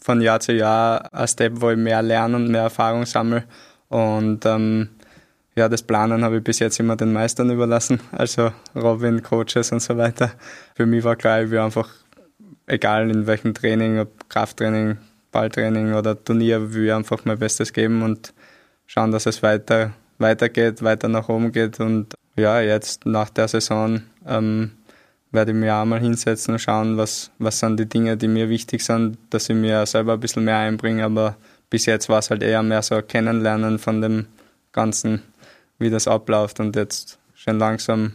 von 0.03 0.21
Jahr 0.21 0.39
zu 0.39 0.53
Jahr 0.53 1.13
ein 1.13 1.27
Step, 1.27 1.53
wo 1.61 1.69
ich 1.69 1.77
mehr 1.77 2.01
lerne 2.01 2.35
und 2.35 2.49
mehr 2.49 2.63
Erfahrung 2.63 3.05
sammle. 3.05 3.43
Und 3.89 4.45
ähm, 4.45 4.89
ja, 5.55 5.69
das 5.69 5.83
Planen 5.83 6.23
habe 6.23 6.37
ich 6.37 6.43
bis 6.43 6.59
jetzt 6.59 6.79
immer 6.79 6.95
den 6.95 7.13
Meistern 7.13 7.49
überlassen, 7.51 7.99
also 8.11 8.51
Robin, 8.75 9.21
Coaches 9.21 9.71
und 9.71 9.81
so 9.81 9.97
weiter. 9.97 10.31
Für 10.75 10.85
mich 10.85 11.03
war 11.03 11.15
klar, 11.15 11.43
ich 11.43 11.51
will 11.51 11.59
einfach, 11.59 11.89
egal 12.67 13.09
in 13.09 13.27
welchem 13.27 13.53
Training, 13.53 13.99
ob 13.99 14.29
Krafttraining, 14.29 14.97
Balltraining 15.31 15.93
oder 15.93 16.21
Turnier, 16.21 16.73
will 16.73 16.85
ich 16.85 16.93
einfach 16.93 17.25
mein 17.25 17.37
Bestes 17.37 17.73
geben 17.73 18.01
und 18.01 18.33
schauen, 18.87 19.11
dass 19.11 19.25
es 19.25 19.43
weiter 19.43 19.91
weitergeht, 20.21 20.83
weiter 20.83 21.09
nach 21.09 21.27
oben 21.27 21.51
geht. 21.51 21.79
Und 21.79 22.13
ja, 22.35 22.61
jetzt 22.61 23.05
nach 23.05 23.29
der 23.29 23.47
Saison 23.47 24.01
ähm, 24.25 24.71
werde 25.31 25.51
ich 25.51 25.57
mir 25.57 25.75
auch 25.75 25.85
mal 25.85 25.99
hinsetzen 25.99 26.53
und 26.53 26.59
schauen, 26.59 26.97
was, 26.97 27.31
was 27.39 27.59
sind 27.59 27.79
die 27.79 27.87
Dinge, 27.87 28.17
die 28.17 28.27
mir 28.27 28.49
wichtig 28.49 28.83
sind, 28.83 29.17
dass 29.29 29.49
ich 29.49 29.55
mir 29.55 29.85
selber 29.85 30.13
ein 30.13 30.19
bisschen 30.19 30.43
mehr 30.43 30.57
einbringe. 30.57 31.03
Aber 31.05 31.37
bis 31.69 31.85
jetzt 31.85 32.09
war 32.09 32.19
es 32.19 32.29
halt 32.29 32.43
eher 32.43 32.63
mehr 32.63 32.81
so 32.81 33.01
Kennenlernen 33.01 33.79
von 33.79 34.01
dem 34.01 34.27
Ganzen, 34.71 35.21
wie 35.79 35.89
das 35.89 36.07
abläuft. 36.07 36.59
Und 36.59 36.75
jetzt 36.75 37.17
schon 37.33 37.59
langsam 37.59 38.13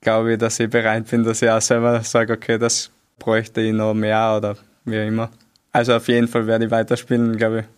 glaube 0.00 0.32
ich, 0.32 0.38
dass 0.38 0.60
ich 0.60 0.70
bereit 0.70 1.08
bin, 1.08 1.24
dass 1.24 1.42
ich 1.42 1.50
auch 1.50 1.60
selber 1.60 2.02
sage, 2.02 2.32
okay, 2.32 2.58
das 2.58 2.90
bräuchte 3.18 3.60
ich 3.60 3.72
noch 3.72 3.94
mehr 3.94 4.34
oder 4.36 4.56
wie 4.84 5.06
immer. 5.06 5.30
Also 5.72 5.94
auf 5.94 6.08
jeden 6.08 6.28
Fall 6.28 6.46
werde 6.46 6.66
ich 6.66 6.70
weiterspielen, 6.70 7.36
glaube 7.36 7.60
ich. 7.60 7.77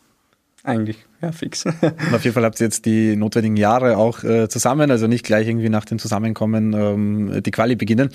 Eigentlich, 0.63 0.99
ja, 1.23 1.33
fix. 1.33 1.65
Und 1.65 2.15
auf 2.15 2.23
jeden 2.23 2.35
Fall 2.35 2.45
habt 2.45 2.61
ihr 2.61 2.67
jetzt 2.67 2.85
die 2.85 3.17
notwendigen 3.17 3.57
Jahre 3.57 3.97
auch 3.97 4.25
äh, 4.25 4.49
zusammen, 4.49 4.91
also 4.91 5.07
nicht 5.07 5.25
gleich 5.25 5.49
irgendwie 5.49 5.71
nach 5.71 5.87
dem 5.87 5.99
Zusammenkommen 5.99 6.75
ähm, 6.75 7.43
die 7.43 7.51
Quali 7.51 7.77
beginnen. 7.77 8.11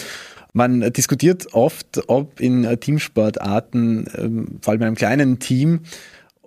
Man 0.54 0.94
diskutiert 0.94 1.48
oft, 1.54 2.04
ob 2.08 2.40
in 2.40 2.80
Teamsportarten, 2.80 4.08
ähm, 4.16 4.60
vor 4.62 4.72
allem 4.72 4.82
in 4.82 4.88
einem 4.88 4.96
kleinen 4.96 5.40
Team, 5.40 5.82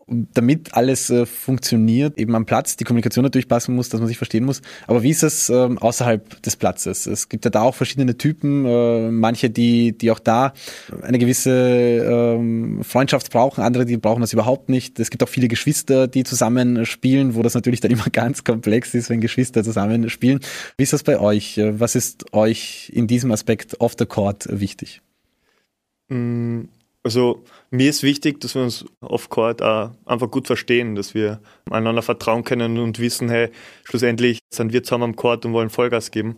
damit 0.08 0.74
alles 0.74 1.10
äh, 1.10 1.26
funktioniert, 1.26 2.18
eben 2.18 2.34
am 2.34 2.46
Platz, 2.46 2.76
die 2.76 2.84
Kommunikation 2.84 3.22
natürlich 3.22 3.48
passen 3.48 3.74
muss, 3.74 3.88
dass 3.88 4.00
man 4.00 4.08
sich 4.08 4.16
verstehen 4.16 4.44
muss. 4.44 4.62
Aber 4.86 5.02
wie 5.02 5.10
ist 5.10 5.22
es 5.22 5.50
ähm, 5.50 5.78
außerhalb 5.78 6.42
des 6.42 6.56
Platzes? 6.56 7.06
Es 7.06 7.28
gibt 7.28 7.44
ja 7.44 7.50
da 7.50 7.62
auch 7.62 7.74
verschiedene 7.74 8.16
Typen, 8.16 8.64
äh, 8.64 9.10
manche, 9.10 9.50
die, 9.50 9.96
die 9.96 10.10
auch 10.10 10.18
da 10.18 10.54
eine 11.02 11.18
gewisse 11.18 11.50
ähm, 11.50 12.82
Freundschaft 12.82 13.30
brauchen, 13.30 13.62
andere, 13.62 13.84
die 13.84 13.98
brauchen 13.98 14.22
das 14.22 14.32
überhaupt 14.32 14.68
nicht. 14.68 14.98
Es 14.98 15.10
gibt 15.10 15.22
auch 15.22 15.28
viele 15.28 15.48
Geschwister, 15.48 16.08
die 16.08 16.24
zusammen 16.24 16.86
spielen, 16.86 17.34
wo 17.34 17.42
das 17.42 17.54
natürlich 17.54 17.80
dann 17.80 17.90
immer 17.98 18.06
ganz 18.10 18.44
komplex 18.44 18.94
ist, 18.94 19.10
wenn 19.10 19.20
Geschwister 19.20 19.62
zusammen 19.62 20.08
spielen. 20.08 20.40
Wie 20.78 20.84
ist 20.84 20.92
das 20.92 21.02
bei 21.02 21.18
euch? 21.18 21.60
Was 21.62 21.94
ist 21.94 22.32
euch 22.32 22.90
in 22.94 23.06
diesem 23.06 23.30
Aspekt 23.30 23.80
off 23.80 23.94
the 23.98 24.06
court 24.06 24.48
wichtig? 24.50 25.02
Mm 26.08 26.62
also 27.02 27.44
mir 27.70 27.90
ist 27.90 28.02
wichtig, 28.02 28.40
dass 28.40 28.54
wir 28.54 28.62
uns 28.62 28.84
off-court 29.00 29.62
auch 29.62 29.92
einfach 30.04 30.30
gut 30.30 30.46
verstehen, 30.46 30.94
dass 30.94 31.14
wir 31.14 31.40
einander 31.70 32.02
vertrauen 32.02 32.44
können 32.44 32.78
und 32.78 32.98
wissen, 32.98 33.28
hey, 33.28 33.50
schlussendlich 33.84 34.40
sind 34.52 34.72
wir 34.72 34.82
zusammen 34.82 35.04
am 35.04 35.16
Court 35.16 35.44
und 35.46 35.52
wollen 35.52 35.70
Vollgas 35.70 36.10
geben. 36.10 36.36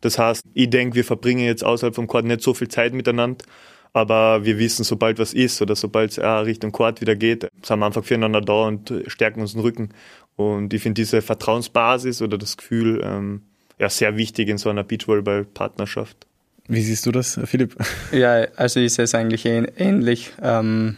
Das 0.00 0.18
heißt, 0.18 0.44
ich 0.54 0.70
denke, 0.70 0.94
wir 0.94 1.04
verbringen 1.04 1.44
jetzt 1.44 1.64
außerhalb 1.64 1.94
vom 1.94 2.06
Court 2.06 2.24
nicht 2.24 2.42
so 2.42 2.54
viel 2.54 2.68
Zeit 2.68 2.94
miteinander, 2.94 3.44
aber 3.92 4.44
wir 4.44 4.58
wissen, 4.58 4.84
sobald 4.84 5.18
was 5.18 5.32
ist 5.32 5.62
oder 5.62 5.74
sobald 5.74 6.10
es 6.10 6.18
Richtung 6.18 6.70
Court 6.70 7.00
wieder 7.00 7.16
geht, 7.16 7.48
sind 7.62 7.78
wir 7.78 7.86
einfach 7.86 8.04
füreinander 8.04 8.42
da 8.42 8.66
und 8.66 8.92
stärken 9.06 9.40
uns 9.40 9.52
den 9.52 9.62
Rücken. 9.62 9.88
Und 10.36 10.74
ich 10.74 10.82
finde 10.82 11.00
diese 11.00 11.22
Vertrauensbasis 11.22 12.20
oder 12.20 12.36
das 12.36 12.58
Gefühl 12.58 13.00
ähm, 13.02 13.42
ja 13.78 13.88
sehr 13.88 14.16
wichtig 14.16 14.48
in 14.48 14.58
so 14.58 14.68
einer 14.68 14.84
Beachvolleyball-Partnerschaft. 14.84 16.25
Wie 16.68 16.82
siehst 16.82 17.06
du 17.06 17.12
das, 17.12 17.38
Philipp? 17.44 17.76
Ja, 18.12 18.46
also 18.56 18.80
ich 18.80 18.94
sehe 18.94 19.04
es 19.04 19.14
eigentlich 19.14 19.44
ähnlich. 19.46 20.32
Ähm, 20.42 20.96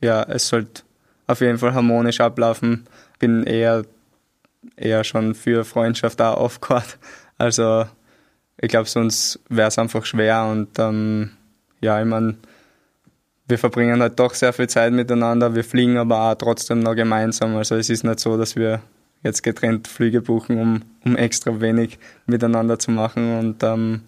ja, 0.00 0.22
es 0.22 0.48
sollte 0.48 0.82
auf 1.26 1.40
jeden 1.40 1.58
Fall 1.58 1.74
harmonisch 1.74 2.20
ablaufen. 2.20 2.86
Bin 3.18 3.44
eher, 3.44 3.84
eher 4.76 5.04
schon 5.04 5.34
für 5.34 5.64
Freundschaft 5.64 6.20
auch 6.20 6.36
off-court. 6.36 6.98
Also 7.38 7.86
ich 8.60 8.68
glaube, 8.68 8.88
sonst 8.88 9.40
wäre 9.48 9.68
es 9.68 9.78
einfach 9.78 10.04
schwer 10.04 10.44
und 10.44 10.78
ähm, 10.78 11.30
ja, 11.80 12.00
ich 12.00 12.06
meine, 12.06 12.36
wir 13.46 13.58
verbringen 13.58 14.00
halt 14.00 14.18
doch 14.18 14.34
sehr 14.34 14.52
viel 14.52 14.68
Zeit 14.68 14.92
miteinander, 14.92 15.54
wir 15.54 15.64
fliegen 15.64 15.98
aber 15.98 16.30
auch 16.30 16.34
trotzdem 16.34 16.80
noch 16.80 16.94
gemeinsam. 16.94 17.56
Also 17.56 17.76
es 17.76 17.90
ist 17.90 18.04
nicht 18.04 18.20
so, 18.20 18.38
dass 18.38 18.56
wir 18.56 18.80
jetzt 19.22 19.42
getrennt 19.42 19.88
Flüge 19.88 20.20
buchen, 20.20 20.58
um, 20.58 20.82
um 21.04 21.16
extra 21.16 21.60
wenig 21.60 21.98
miteinander 22.26 22.78
zu 22.78 22.90
machen 22.90 23.38
und 23.38 23.62
ähm, 23.62 24.02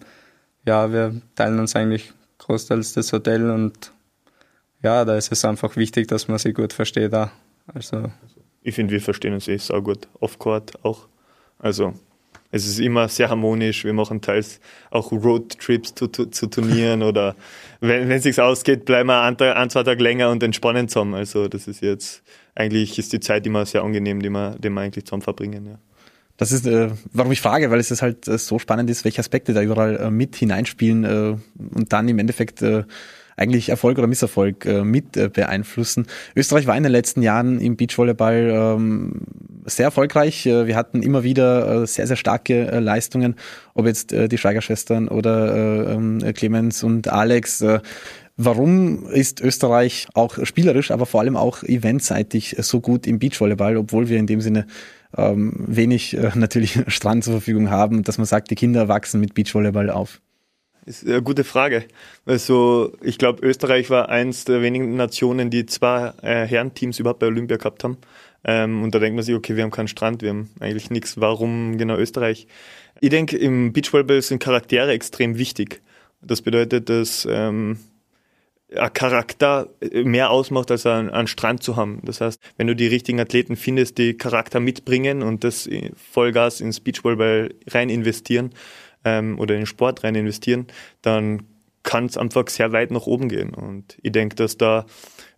ja, 0.67 0.91
wir 0.91 1.19
teilen 1.35 1.59
uns 1.59 1.75
eigentlich 1.75 2.11
großteils 2.39 2.93
das 2.93 3.13
Hotel 3.13 3.49
und 3.49 3.93
ja, 4.83 5.05
da 5.05 5.17
ist 5.17 5.31
es 5.31 5.43
einfach 5.45 5.77
wichtig, 5.77 6.07
dass 6.07 6.27
man 6.27 6.37
sich 6.37 6.53
gut 6.53 6.73
versteht. 6.73 7.13
Auch. 7.15 7.29
Also. 7.73 8.11
Ich 8.61 8.75
finde, 8.75 8.93
wir 8.93 9.01
verstehen 9.01 9.33
uns 9.33 9.47
eh 9.47 9.57
sehr 9.57 9.81
gut. 9.81 10.07
Off-Court 10.19 10.83
auch. 10.83 11.07
Also, 11.57 11.93
es 12.51 12.67
ist 12.67 12.79
immer 12.79 13.07
sehr 13.07 13.29
harmonisch. 13.29 13.85
Wir 13.85 13.93
machen 13.93 14.21
teils 14.21 14.59
auch 14.91 15.11
Roadtrips 15.11 15.95
zu, 15.95 16.07
zu, 16.09 16.25
zu 16.27 16.47
Turnieren 16.47 17.01
oder 17.01 17.35
wenn 17.79 18.11
es 18.11 18.23
sich 18.23 18.39
ausgeht, 18.39 18.83
bleiben 18.85 19.07
wir 19.07 19.21
ein, 19.21 19.39
ein, 19.39 19.69
zwei 19.69 19.83
Tage 19.83 20.03
länger 20.03 20.29
und 20.29 20.43
entspannen 20.43 20.89
zusammen. 20.89 21.15
Also, 21.15 21.47
das 21.47 21.67
ist 21.67 21.81
jetzt, 21.81 22.23
eigentlich 22.55 22.99
ist 22.99 23.13
die 23.13 23.21
Zeit 23.21 23.47
immer 23.47 23.65
sehr 23.65 23.83
angenehm, 23.83 24.21
die 24.21 24.29
wir, 24.29 24.57
die 24.59 24.69
wir 24.69 24.81
eigentlich 24.81 25.05
zusammen 25.05 25.23
verbringen. 25.23 25.65
Ja. 25.65 25.79
Das 26.37 26.51
ist, 26.51 26.67
äh, 26.67 26.89
warum 27.11 27.31
ich 27.31 27.41
frage, 27.41 27.71
weil 27.71 27.79
es 27.79 27.91
ist 27.91 28.01
halt 28.01 28.27
äh, 28.27 28.37
so 28.37 28.59
spannend 28.59 28.89
ist, 28.89 29.03
welche 29.03 29.19
Aspekte 29.19 29.53
da 29.53 29.61
überall 29.61 29.97
äh, 29.97 30.11
mit 30.11 30.35
hineinspielen 30.35 31.03
äh, 31.03 31.35
und 31.75 31.91
dann 31.91 32.07
im 32.07 32.19
Endeffekt 32.19 32.61
äh, 32.61 32.83
eigentlich 33.35 33.69
Erfolg 33.69 33.97
oder 33.97 34.07
Misserfolg 34.07 34.65
äh, 34.65 34.83
mit 34.83 35.15
äh, 35.15 35.29
beeinflussen. 35.29 36.07
Österreich 36.35 36.65
war 36.67 36.75
in 36.75 36.83
den 36.83 36.91
letzten 36.91 37.21
Jahren 37.21 37.59
im 37.59 37.75
Beachvolleyball 37.75 38.51
ähm, 38.51 39.21
sehr 39.65 39.85
erfolgreich. 39.85 40.45
Äh, 40.45 40.67
wir 40.67 40.75
hatten 40.75 41.03
immer 41.03 41.23
wieder 41.23 41.83
äh, 41.83 41.87
sehr, 41.87 42.07
sehr 42.07 42.15
starke 42.15 42.67
äh, 42.71 42.79
Leistungen, 42.79 43.35
ob 43.73 43.85
jetzt 43.85 44.11
äh, 44.11 44.27
die 44.27 44.37
Schweiger-Schwestern 44.37 45.07
oder 45.07 45.55
äh, 45.55 45.93
ähm, 45.93 46.19
Clemens 46.33 46.83
und 46.83 47.07
Alex. 47.07 47.61
Äh, 47.61 47.79
Warum 48.39 49.07
ist 49.07 49.41
Österreich 49.41 50.07
auch 50.13 50.45
spielerisch, 50.45 50.91
aber 50.91 51.07
vor 51.07 51.21
allem 51.21 51.35
auch 51.35 51.63
eventseitig 51.63 52.55
so 52.59 52.81
gut 52.81 53.07
im 53.07 53.17
Beachvolleyball, 53.17 53.77
obwohl 53.77 54.09
wir 54.09 54.19
in 54.19 54.27
dem 54.27 54.41
Sinne 54.41 54.67
ähm, 55.17 55.53
wenig 55.57 56.15
äh, 56.15 56.31
natürlich 56.35 56.79
Strand 56.87 57.23
zur 57.23 57.33
Verfügung 57.33 57.69
haben, 57.69 58.03
dass 58.03 58.17
man 58.17 58.25
sagt, 58.25 58.51
die 58.51 58.55
Kinder 58.55 58.87
wachsen 58.87 59.19
mit 59.19 59.33
Beachvolleyball 59.33 59.89
auf? 59.89 60.21
Ist 60.85 61.05
eine 61.05 61.21
gute 61.21 61.43
Frage. 61.43 61.83
Also 62.25 62.93
ich 63.01 63.17
glaube, 63.17 63.45
Österreich 63.45 63.89
war 63.89 64.07
eins 64.07 64.45
der 64.45 64.61
wenigen 64.61 64.95
Nationen, 64.95 65.49
die 65.49 65.65
zwei 65.65 66.13
äh, 66.21 66.45
Herrenteams 66.45 66.99
überhaupt 66.99 67.19
bei 67.19 67.27
Olympia 67.27 67.57
gehabt 67.57 67.83
haben. 67.83 67.97
Ähm, 68.45 68.83
und 68.83 68.95
da 68.95 68.99
denkt 68.99 69.15
man 69.15 69.25
sich, 69.25 69.35
okay, 69.35 69.57
wir 69.57 69.63
haben 69.63 69.71
keinen 69.71 69.89
Strand, 69.89 70.21
wir 70.21 70.29
haben 70.29 70.49
eigentlich 70.61 70.89
nichts. 70.89 71.19
Warum 71.19 71.77
genau 71.77 71.97
Österreich? 71.97 72.47
Ich 73.01 73.09
denke, 73.09 73.35
im 73.37 73.73
Beachvolleyball 73.73 74.21
sind 74.21 74.41
Charaktere 74.41 74.91
extrem 74.91 75.37
wichtig. 75.37 75.81
Das 76.21 76.41
bedeutet, 76.41 76.87
dass 76.87 77.27
ähm, 77.29 77.79
Charakter 78.93 79.69
mehr 79.93 80.29
ausmacht, 80.29 80.71
als 80.71 80.85
einen, 80.85 81.09
einen 81.09 81.27
Strand 81.27 81.63
zu 81.63 81.77
haben. 81.77 82.01
Das 82.03 82.19
heißt, 82.19 82.41
wenn 82.57 82.67
du 82.67 82.75
die 82.75 82.87
richtigen 82.87 83.19
Athleten 83.19 83.55
findest, 83.55 83.97
die 83.97 84.15
Charakter 84.15 84.59
mitbringen 84.59 85.23
und 85.23 85.43
das 85.43 85.69
Vollgas 85.95 86.59
ins 86.59 86.81
Beachvolleyball 86.81 87.53
rein 87.67 87.89
investieren 87.89 88.53
ähm, 89.05 89.39
oder 89.39 89.53
in 89.55 89.61
den 89.61 89.67
Sport 89.67 90.03
rein 90.03 90.15
investieren, 90.15 90.67
dann 91.01 91.43
kann 91.83 92.05
es 92.05 92.17
einfach 92.17 92.49
sehr 92.49 92.73
weit 92.73 92.91
nach 92.91 93.07
oben 93.07 93.29
gehen. 93.29 93.53
Und 93.53 93.97
ich 94.01 94.11
denke, 94.11 94.35
dass 94.35 94.57
da 94.57 94.85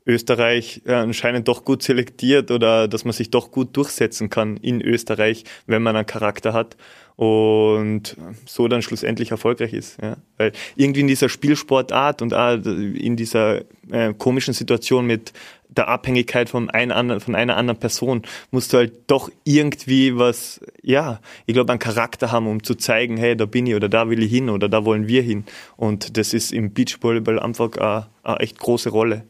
Österreich 0.10 0.82
äh, 0.86 0.94
anscheinend 0.94 1.48
doch 1.48 1.64
gut 1.64 1.84
selektiert 1.84 2.52
oder 2.52 2.88
dass 2.88 3.06
man 3.06 3.14
sich 3.14 3.30
doch 3.30 3.52
gut 3.52 3.78
durchsetzen 3.78 4.30
kann 4.30 4.58
in 4.58 4.82
Österreich, 4.82 5.44
wenn 5.68 5.84
man 5.84 5.96
einen 5.96 6.06
Charakter 6.06 6.54
hat 6.54 6.76
und 7.16 8.16
so 8.46 8.68
dann 8.70 8.82
schlussendlich 8.82 9.32
erfolgreich 9.32 9.74
ist. 9.74 10.02
Ja? 10.02 10.16
Weil 10.38 10.54
irgendwie 10.76 11.02
in 11.02 11.08
dieser 11.08 11.28
Spielsportart 11.28 12.22
und 12.22 12.34
auch 12.34 12.54
in 12.66 13.18
dieser 13.18 13.62
äh, 13.92 14.14
komischen 14.18 14.54
Situation 14.54 15.06
mit 15.06 15.34
der 15.68 15.88
Abhängigkeit 15.88 16.50
von, 16.50 16.70
ein, 16.70 17.20
von 17.20 17.36
einer 17.36 17.58
anderen 17.58 17.80
Person 17.80 18.24
musst 18.52 18.74
du 18.74 18.78
halt 18.78 18.94
doch 19.08 19.30
irgendwie 19.44 20.18
was, 20.18 20.62
ja, 20.82 21.20
ich 21.46 21.54
glaube, 21.54 21.72
einen 21.72 21.80
Charakter 21.80 22.32
haben, 22.32 22.48
um 22.48 22.64
zu 22.64 22.76
zeigen, 22.76 23.18
hey, 23.18 23.36
da 23.36 23.46
bin 23.46 23.68
ich 23.68 23.76
oder 23.76 23.90
da 23.90 24.10
will 24.10 24.24
ich 24.24 24.32
hin 24.32 24.50
oder 24.50 24.68
da 24.68 24.86
wollen 24.86 25.08
wir 25.08 25.22
hin. 25.22 25.44
Und 25.78 26.18
das 26.18 26.34
ist 26.34 26.52
im 26.52 26.74
Beachvolleyball 26.74 27.40
einfach 27.40 27.72
eine, 27.78 28.08
eine 28.24 28.40
echt 28.40 28.58
große 28.58 28.90
Rolle. 28.90 29.26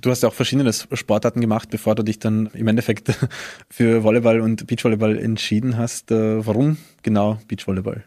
Du 0.00 0.10
hast 0.10 0.22
ja 0.22 0.28
auch 0.28 0.34
verschiedene 0.34 0.72
Sportarten 0.72 1.40
gemacht, 1.40 1.70
bevor 1.70 1.96
du 1.96 2.04
dich 2.04 2.20
dann 2.20 2.50
im 2.54 2.68
Endeffekt 2.68 3.10
für 3.68 4.04
Volleyball 4.04 4.40
und 4.40 4.66
Beachvolleyball 4.66 5.18
entschieden 5.18 5.76
hast. 5.76 6.12
Äh, 6.12 6.46
warum 6.46 6.76
genau 7.02 7.38
Beachvolleyball? 7.48 8.04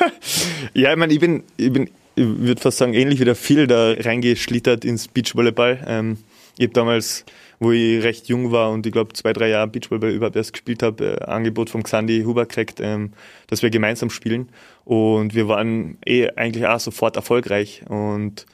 ja, 0.74 0.92
ich 0.92 0.98
meine, 0.98 1.12
ich 1.12 1.20
bin, 1.20 1.44
ich 1.56 1.72
bin, 1.72 1.88
ich 2.16 2.26
würde 2.26 2.60
fast 2.60 2.76
sagen, 2.76 2.92
ähnlich 2.92 3.18
wie 3.18 3.24
der 3.24 3.34
Phil 3.34 3.66
da 3.66 3.92
reingeschlittert 3.92 4.84
ins 4.84 5.08
Beachvolleyball. 5.08 5.84
Ähm, 5.86 6.18
ich 6.58 6.64
habe 6.66 6.74
damals, 6.74 7.24
wo 7.58 7.72
ich 7.72 8.02
recht 8.02 8.28
jung 8.28 8.52
war 8.52 8.72
und 8.72 8.84
ich 8.84 8.92
glaube 8.92 9.14
zwei, 9.14 9.32
drei 9.32 9.48
Jahre 9.48 9.68
Beachvolleyball 9.68 10.10
überhaupt 10.10 10.36
erst 10.36 10.52
gespielt 10.52 10.82
habe, 10.82 11.18
äh, 11.18 11.24
Angebot 11.24 11.70
vom 11.70 11.82
Xandi 11.82 12.24
Huber 12.24 12.44
gekriegt, 12.44 12.78
ähm, 12.80 13.12
dass 13.46 13.62
wir 13.62 13.70
gemeinsam 13.70 14.10
spielen. 14.10 14.50
Und 14.84 15.34
wir 15.34 15.48
waren 15.48 15.96
eh 16.04 16.28
eigentlich 16.36 16.66
auch 16.66 16.80
sofort 16.80 17.16
erfolgreich. 17.16 17.84
Und 17.88 18.44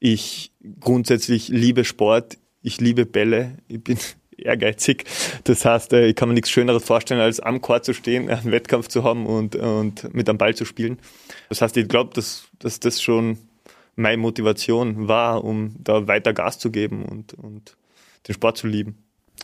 ich 0.00 0.52
grundsätzlich 0.80 1.48
liebe 1.48 1.84
Sport, 1.84 2.38
ich 2.62 2.80
liebe 2.80 3.06
Bälle, 3.06 3.58
ich 3.68 3.84
bin 3.84 3.98
ehrgeizig. 4.36 5.04
Das 5.44 5.64
heißt, 5.64 5.92
äh, 5.92 6.06
ich 6.06 6.16
kann 6.16 6.28
mir 6.28 6.34
nichts 6.34 6.50
Schöneres 6.50 6.82
vorstellen, 6.82 7.20
als 7.20 7.38
am 7.38 7.60
Court 7.60 7.84
zu 7.84 7.94
stehen, 7.94 8.28
einen 8.28 8.50
Wettkampf 8.50 8.88
zu 8.88 9.04
haben 9.04 9.26
und, 9.26 9.54
und 9.54 10.12
mit 10.12 10.28
einem 10.28 10.38
Ball 10.38 10.54
zu 10.54 10.64
spielen. 10.64 10.98
Das 11.48 11.62
heißt, 11.62 11.76
ich 11.76 11.88
glaube, 11.88 12.12
dass, 12.14 12.48
dass 12.58 12.80
das 12.80 13.00
schon 13.00 13.38
meine 13.96 14.16
Motivation 14.16 15.08
war, 15.08 15.44
um 15.44 15.74
da 15.78 16.06
weiter 16.06 16.32
Gas 16.32 16.58
zu 16.58 16.70
geben 16.70 17.04
und, 17.04 17.34
und 17.34 17.76
den 18.26 18.34
Sport 18.34 18.56
zu 18.56 18.66
lieben. 18.66 18.96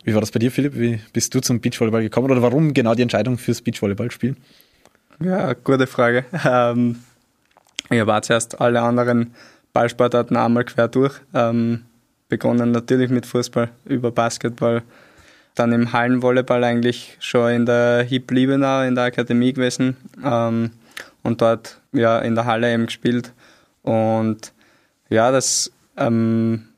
Wie 0.05 0.15
war 0.15 0.21
das 0.21 0.31
bei 0.31 0.39
dir, 0.39 0.51
Philipp? 0.51 0.77
Wie 0.77 1.01
bist 1.13 1.35
du 1.35 1.41
zum 1.41 1.61
Beachvolleyball 1.61 2.03
gekommen 2.03 2.31
oder 2.31 2.41
warum 2.41 2.73
genau 2.73 2.95
die 2.95 3.03
Entscheidung 3.03 3.39
fürs 3.39 3.61
Beachvolleyball 3.61 4.11
spielen? 4.11 4.37
Ja, 5.21 5.53
gute 5.53 5.87
Frage. 5.87 6.25
Ähm, 6.45 7.01
ich 7.89 8.01
habe 8.01 8.21
zuerst 8.23 8.61
alle 8.61 8.83
anderen 8.83 9.35
Ballsportarten 9.77 10.39
einmal 10.39 10.65
quer 10.65 10.89
durch. 10.89 11.21
Ähm, 11.35 11.85
begonnen 12.31 12.71
natürlich 12.71 13.11
mit 13.11 13.27
Fußball, 13.27 13.69
über 13.85 14.11
Basketball, 14.11 14.83
dann 15.55 15.71
im 15.71 15.93
Hallenvolleyball 15.93 16.65
eigentlich 16.65 17.19
schon 17.21 17.51
in 17.53 17.67
der 17.67 18.03
HIP 18.03 18.31
Liebenau 18.31 18.85
in 18.85 18.95
der 18.95 19.05
Akademie 19.05 19.53
gewesen 19.53 19.99
ähm, 20.25 20.71
und 21.23 21.43
dort 21.43 21.79
ja 21.93 22.21
in 22.21 22.35
der 22.35 22.47
Halle 22.47 22.73
eben 22.73 22.87
gespielt. 22.87 23.35
Und 23.83 24.55
ja, 25.11 25.31
das 25.31 25.71
ähm, 25.99 26.69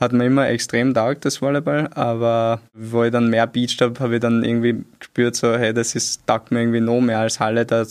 hat 0.00 0.12
mir 0.12 0.26
immer 0.26 0.48
extrem 0.48 0.92
taugt, 0.94 1.26
das 1.26 1.40
Volleyball, 1.40 1.88
aber 1.94 2.60
wo 2.74 3.04
ich 3.04 3.12
dann 3.12 3.30
mehr 3.30 3.46
beacht 3.46 3.80
habe, 3.80 4.00
habe 4.00 4.16
ich 4.16 4.20
dann 4.20 4.42
irgendwie 4.42 4.84
gespürt, 4.98 5.36
so, 5.36 5.56
hey, 5.56 5.72
das 5.72 5.94
ist, 5.94 6.26
taugt 6.26 6.50
mir 6.50 6.62
irgendwie 6.62 6.80
noch 6.80 7.00
mehr 7.00 7.20
als 7.20 7.38
Halle, 7.38 7.64
da 7.64 7.84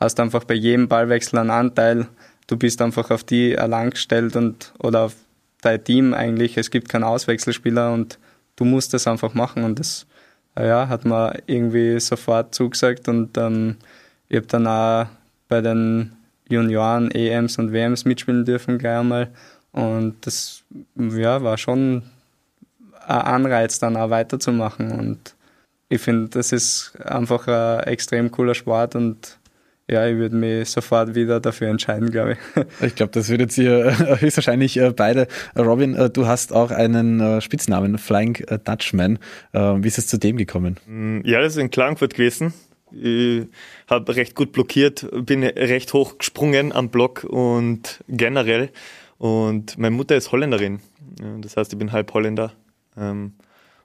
hast 0.00 0.18
du 0.18 0.22
einfach 0.22 0.42
bei 0.42 0.54
jedem 0.54 0.88
Ballwechsel 0.88 1.38
einen 1.38 1.50
Anteil, 1.50 2.08
du 2.52 2.58
bist 2.58 2.82
einfach 2.82 3.10
auf 3.10 3.24
die 3.24 3.58
allein 3.58 3.90
gestellt 3.90 4.36
und, 4.36 4.74
oder 4.78 5.04
auf 5.04 5.14
dein 5.62 5.82
Team 5.82 6.12
eigentlich, 6.12 6.58
es 6.58 6.70
gibt 6.70 6.90
keinen 6.90 7.04
Auswechselspieler 7.04 7.92
und 7.92 8.18
du 8.56 8.66
musst 8.66 8.92
das 8.92 9.06
einfach 9.06 9.32
machen. 9.32 9.64
Und 9.64 9.80
das, 9.80 10.06
ja, 10.58 10.86
hat 10.88 11.06
mir 11.06 11.40
irgendwie 11.46 11.98
sofort 11.98 12.54
zugesagt. 12.54 13.08
Und 13.08 13.38
ähm, 13.38 13.76
ich 14.28 14.36
habe 14.36 14.46
dann 14.48 14.66
auch 14.66 15.06
bei 15.48 15.62
den 15.62 16.12
Junioren, 16.48 17.10
EMs 17.10 17.58
und 17.58 17.72
WMs 17.72 18.04
mitspielen 18.04 18.44
dürfen 18.44 18.76
gleich 18.76 18.98
einmal. 18.98 19.30
Und 19.72 20.16
das 20.26 20.62
ja, 20.96 21.42
war 21.42 21.56
schon 21.56 22.02
ein 23.06 23.20
Anreiz, 23.20 23.78
dann 23.78 23.96
auch 23.96 24.10
weiterzumachen. 24.10 24.92
Und 24.92 25.34
ich 25.88 26.02
finde, 26.02 26.28
das 26.28 26.52
ist 26.52 26.92
einfach 27.00 27.48
ein 27.48 27.84
extrem 27.84 28.30
cooler 28.30 28.54
Sport 28.54 28.94
und 28.94 29.38
ja, 29.88 30.06
ich 30.06 30.16
würde 30.16 30.36
mich 30.36 30.70
sofort 30.70 31.14
wieder 31.14 31.40
dafür 31.40 31.68
entscheiden, 31.68 32.10
glaube 32.10 32.32
ich. 32.32 32.64
Ich 32.86 32.94
glaube, 32.94 33.12
das 33.12 33.28
würdet 33.28 33.56
ihr 33.58 34.20
höchstwahrscheinlich 34.20 34.76
äh, 34.78 34.90
beide. 34.90 35.28
Robin, 35.56 35.94
äh, 35.94 36.10
du 36.10 36.26
hast 36.26 36.52
auch 36.52 36.70
einen 36.70 37.20
äh, 37.20 37.40
Spitznamen, 37.40 37.98
Flying 37.98 38.44
Dutchman. 38.64 39.18
Wie 39.52 39.88
ist 39.88 39.98
es 39.98 40.06
zu 40.06 40.18
dem 40.18 40.36
gekommen? 40.36 40.78
Mm, 40.86 41.20
ja, 41.24 41.40
das 41.40 41.54
ist 41.54 41.58
in 41.58 41.70
Klagenfurt 41.70 42.14
gewesen. 42.14 42.52
Ich 42.90 43.46
habe 43.88 44.14
recht 44.16 44.34
gut 44.34 44.52
blockiert, 44.52 45.06
bin 45.26 45.42
recht 45.42 45.92
hoch 45.94 46.18
gesprungen 46.18 46.72
am 46.72 46.90
Block 46.90 47.24
und 47.24 48.04
generell 48.06 48.70
und 49.22 49.78
meine 49.78 49.94
Mutter 49.94 50.16
ist 50.16 50.32
Holländerin. 50.32 50.80
Das 51.40 51.56
heißt, 51.56 51.72
ich 51.72 51.78
bin 51.78 51.92
halb 51.92 52.12
Holländer. 52.12 52.52
Ähm, 52.96 53.34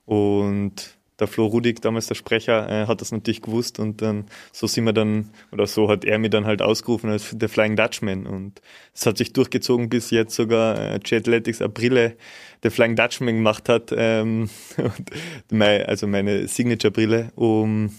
und 0.05 0.96
der 1.19 1.27
Flo 1.27 1.47
Rudig, 1.47 1.81
damals 1.81 2.07
der 2.07 2.15
Sprecher, 2.15 2.69
äh, 2.69 2.87
hat 2.87 3.01
das 3.01 3.11
natürlich 3.11 3.41
gewusst 3.41 3.79
und 3.79 4.01
dann 4.01 4.25
so 4.51 4.67
sind 4.67 4.85
wir 4.85 4.93
dann, 4.93 5.29
oder 5.51 5.67
so 5.67 5.89
hat 5.89 6.05
er 6.05 6.19
mich 6.19 6.29
dann 6.29 6.45
halt 6.45 6.61
ausgerufen 6.61 7.09
als 7.09 7.31
der 7.33 7.49
Flying 7.49 7.75
Dutchman 7.75 8.27
und 8.27 8.61
es 8.93 9.05
hat 9.05 9.17
sich 9.17 9.33
durchgezogen, 9.33 9.89
bis 9.89 10.11
jetzt 10.11 10.35
sogar 10.35 10.95
äh, 10.95 10.99
G-Athletics 10.99 11.61
eine 11.61 11.69
Brille 11.69 12.17
der 12.63 12.71
Flying 12.71 12.95
Dutchman 12.95 13.35
gemacht 13.35 13.69
hat, 13.69 13.93
ähm, 13.95 14.49
also 15.85 16.07
meine 16.07 16.47
Signature-Brille, 16.47 17.31
um 17.35 17.91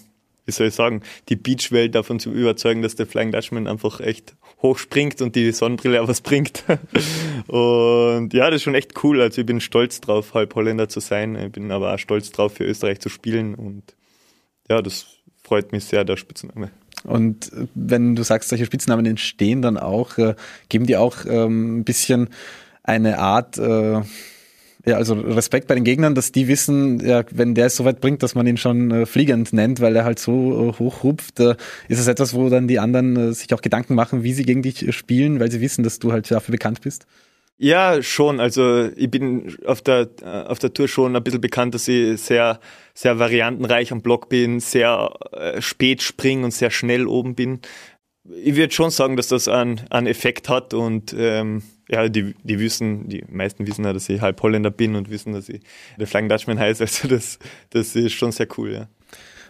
wie 0.49 0.53
soll 0.53 0.69
ich 0.69 0.75
sagen, 0.75 1.03
die 1.29 1.37
Beachwelt 1.37 1.95
davon 1.95 2.19
zu 2.19 2.33
überzeugen, 2.33 2.81
dass 2.81 2.97
der 2.97 3.07
Flying 3.07 3.33
Dutchman 3.33 3.67
einfach 3.67 4.01
echt 4.01 4.35
hoch 4.63 4.79
springt 4.79 5.21
und 5.21 5.37
die 5.37 5.53
Sonnenbrille 5.53 6.03
auch 6.03 6.09
was 6.09 6.23
bringt. 6.23 6.65
und 7.47 8.33
ja, 8.33 8.47
das 8.47 8.57
ist 8.57 8.63
schon 8.63 8.75
echt 8.75 9.05
cool. 9.05 9.21
Also 9.21 9.43
ich 9.43 9.47
bin 9.47 9.61
stolz 9.61 10.01
drauf, 10.01 10.33
halb 10.33 10.55
Holländer 10.55 10.89
zu 10.89 11.01
sein. 11.01 11.37
Ich 11.37 11.53
bin 11.53 11.71
aber 11.71 11.93
auch 11.93 11.99
stolz 11.99 12.33
drauf, 12.33 12.55
für 12.55 12.65
Österreich 12.65 12.99
zu 13.01 13.11
spielen. 13.11 13.55
Und 13.55 13.95
ja, 14.71 14.81
das 14.81 15.07
freut 15.43 15.71
mich 15.71 15.85
sehr, 15.85 16.07
der 16.07 16.17
Spitzname. 16.17 16.71
Und 17.05 17.53
wenn 17.75 18.17
du 18.17 18.23
sagst, 18.23 18.49
solche 18.49 18.65
Spitznamen 18.65 19.05
entstehen 19.05 19.61
dann 19.61 19.77
auch, 19.77 20.17
äh, 20.17 20.35
geben 20.71 20.87
die 20.87 20.97
auch 20.97 21.27
ähm, 21.27 21.79
ein 21.81 21.85
bisschen 21.85 22.31
eine 22.83 23.19
Art, 23.19 23.59
äh, 23.59 24.01
ja, 24.89 24.97
also 24.97 25.15
Respekt 25.15 25.69
bei 25.69 25.75
den 25.75 25.85
Gegnern, 25.85 26.15
dass 26.15 26.33
die 26.33 26.49
wissen, 26.49 27.07
ja, 27.07 27.23
wenn 27.31 27.55
der 27.55 27.67
es 27.67 27.77
so 27.77 27.85
weit 27.85 28.01
bringt, 28.01 28.23
dass 28.23 28.35
man 28.35 28.47
ihn 28.47 28.57
schon 28.57 28.91
äh, 28.91 29.07
fliegend 29.07 29.53
nennt, 29.53 29.81
weil 29.81 29.95
er 29.95 30.05
halt 30.05 30.19
so 30.19 30.71
äh, 30.71 30.79
hoch 30.79 31.03
hupft, 31.03 31.39
äh, 31.41 31.57
ist 31.89 32.01
es 32.01 32.07
etwas, 32.07 32.33
wo 32.35 32.49
dann 32.49 32.69
die 32.69 32.79
anderen 32.79 33.17
äh, 33.17 33.33
sich 33.35 33.53
auch 33.53 33.61
Gedanken 33.61 33.95
machen, 33.95 34.23
wie 34.23 34.33
sie 34.33 34.45
gegen 34.45 34.63
dich 34.63 34.87
äh, 34.87 34.93
spielen, 34.93 35.41
weil 35.41 35.51
sie 35.51 35.61
wissen, 35.61 35.85
dass 35.85 35.99
du 35.99 36.11
halt 36.11 36.31
dafür 36.31 36.53
bekannt 36.53 36.81
bist? 36.81 37.07
Ja, 37.59 38.03
schon. 38.03 38.41
Also 38.41 38.89
ich 38.97 39.11
bin 39.11 39.57
auf 39.67 39.83
der 39.83 40.09
äh, 40.23 40.45
auf 40.45 40.59
der 40.59 40.73
Tour 40.73 40.89
schon 40.89 41.15
ein 41.15 41.23
bisschen 41.23 41.41
bekannt, 41.41 41.75
dass 41.75 41.87
ich 41.89 42.21
sehr 42.21 42.59
sehr 42.95 43.19
variantenreich 43.19 43.93
am 43.93 44.01
Block 44.01 44.29
bin, 44.29 44.61
sehr 44.61 45.13
äh, 45.33 45.61
spät 45.61 46.01
springe 46.03 46.45
und 46.45 46.53
sehr 46.53 46.71
schnell 46.71 47.07
oben 47.07 47.35
bin. 47.35 47.61
Ich 48.43 48.57
würde 48.57 48.73
schon 48.73 48.91
sagen, 48.91 49.17
dass 49.17 49.29
das 49.29 49.49
einen, 49.49 49.81
einen 49.91 50.07
Effekt 50.07 50.49
hat 50.49 50.73
und 50.73 51.15
ähm, 51.19 51.63
ja, 51.89 52.09
die, 52.09 52.35
die 52.43 52.59
wissen, 52.59 53.09
die 53.09 53.25
meisten 53.29 53.67
wissen 53.67 53.85
ja, 53.85 53.93
dass 53.93 54.09
ich 54.09 54.21
halb 54.21 54.41
Holländer 54.43 54.71
bin 54.71 54.95
und 54.95 55.11
wissen, 55.11 55.33
dass 55.33 55.49
ich 55.49 55.61
der 55.99 56.07
Flying 56.07 56.29
Dutchman 56.29 56.59
heiße. 56.59 56.85
Also 56.89 57.09
das, 57.09 57.39
das 57.71 57.97
ist 57.97 58.13
schon 58.13 58.33
sehr 58.33 58.49
cool, 58.57 58.73
ja. 58.73 58.89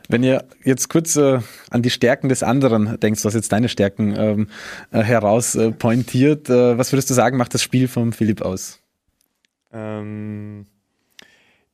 Wenn 0.09 0.23
ihr 0.23 0.47
jetzt 0.65 0.89
kurz 0.89 1.17
äh, 1.17 1.41
an 1.71 1.83
die 1.83 1.91
Stärken 1.91 2.31
des 2.31 2.43
anderen 2.43 2.99
denkst, 2.99 3.25
was 3.25 3.35
jetzt 3.35 3.53
deine 3.53 3.69
Stärken 3.69 4.17
ähm, 4.17 4.49
äh, 4.91 5.03
heraus 5.03 5.55
äh, 5.55 5.71
pointiert, 5.71 6.49
äh, 6.49 6.79
was 6.79 6.93
würdest 6.93 7.11
du 7.11 7.15
sagen, 7.15 7.37
macht 7.37 7.53
das 7.53 7.63
Spiel 7.63 7.89
vom 7.89 8.13
Philipp 8.13 8.41
aus? 8.41 8.81
Ähm, 9.71 10.65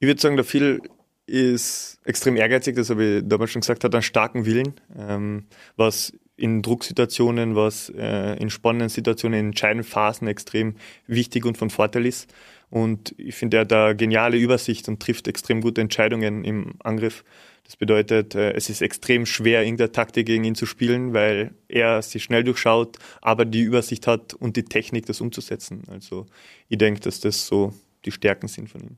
ich 0.00 0.09
würde 0.09 0.20
sagen, 0.20 0.35
der 0.35 0.44
Phil 0.44 0.81
ist 1.27 2.00
extrem 2.05 2.37
ehrgeizig, 2.37 2.74
das 2.74 2.90
habe 2.90 3.05
ich 3.05 3.22
damals 3.24 3.53
schon 3.53 3.61
gesagt, 3.61 3.85
hat 3.85 3.94
einen 3.94 4.03
starken 4.03 4.44
Willen, 4.46 4.74
ähm, 4.98 5.44
was 5.77 6.12
in 6.37 6.62
Drucksituationen, 6.62 7.55
was 7.55 7.90
äh, 7.90 8.37
in 8.37 8.51
spannenden 8.51 8.88
Situationen, 8.88 9.38
in 9.38 9.47
entscheidenden 9.47 9.85
Phasen 9.85 10.27
extrem 10.27 10.75
wichtig 11.07 11.44
und 11.44 11.57
von 11.57 11.70
Vorteil 11.70 12.07
ist. 12.07 12.33
Und 12.70 13.14
ich 13.18 13.37
finde, 13.37 13.59
er 13.59 13.61
hat 13.61 13.73
da 13.73 13.92
geniale 13.92 14.37
Übersicht 14.37 14.88
und 14.88 15.01
trifft 15.01 15.29
extrem 15.29 15.61
gute 15.61 15.81
Entscheidungen 15.81 16.44
im 16.44 16.75
Angriff. 16.83 17.25
Das 17.64 17.77
bedeutet, 17.77 18.35
äh, 18.35 18.53
es 18.53 18.68
ist 18.68 18.83
extrem 18.83 19.27
schwer, 19.27 19.62
irgendeine 19.62 19.92
Taktik 19.92 20.27
gegen 20.27 20.44
ihn 20.44 20.55
zu 20.55 20.66
spielen, 20.66 21.14
weil 21.14 21.55
er 21.68 22.03
sie 22.03 22.20
schnell 22.20 22.44
durchschaut, 22.44 22.99
aber 23.23 23.44
die 23.44 23.62
Übersicht 23.62 24.07
hat 24.07 24.35
und 24.35 24.57
die 24.57 24.64
Technik, 24.64 25.07
das 25.07 25.20
umzusetzen. 25.20 25.83
Also 25.88 26.27
ich 26.68 26.79
denke, 26.79 27.01
dass 27.01 27.20
das 27.20 27.47
so 27.47 27.73
die 28.05 28.12
Stärken 28.12 28.49
sind 28.49 28.68
von 28.68 28.83
ihm. 28.83 28.97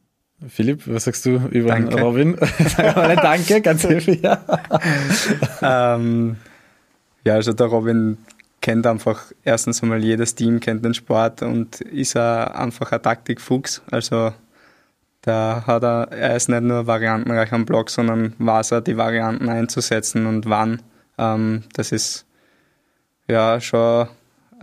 Philipp, 0.48 0.82
was 0.86 1.04
sagst 1.04 1.24
du 1.24 1.36
über 1.50 1.68
Danke. 1.68 2.00
Robin? 2.00 2.36
Danke, 2.76 3.60
ganz 3.62 3.82
hilfreich. 3.86 4.20
ähm, 5.62 6.36
ja, 7.26 7.34
also 7.34 7.52
der 7.52 7.66
Robin 7.66 8.18
kennt 8.60 8.86
einfach 8.86 9.32
erstens 9.42 9.82
einmal 9.82 10.02
jedes 10.02 10.36
Team, 10.36 10.60
kennt 10.60 10.84
den 10.84 10.94
Sport 10.94 11.42
und 11.42 11.80
ist 11.80 12.16
einfach 12.16 12.92
ein 12.92 13.02
Taktikfuchs. 13.02 13.82
Also 13.90 14.32
da 15.22 15.64
hat 15.66 15.82
er, 15.82 16.12
er 16.12 16.36
ist 16.36 16.48
nicht 16.48 16.62
nur 16.62 16.86
variantenreich 16.86 17.52
am 17.52 17.66
Block, 17.66 17.90
sondern 17.90 18.34
weiß 18.38 18.70
er, 18.70 18.80
die 18.80 18.96
Varianten 18.96 19.48
einzusetzen 19.48 20.26
und 20.26 20.48
wann. 20.48 20.82
Ähm, 21.18 21.64
das 21.74 21.90
ist 21.90 22.26
ja 23.26 23.60
schon 23.60 24.08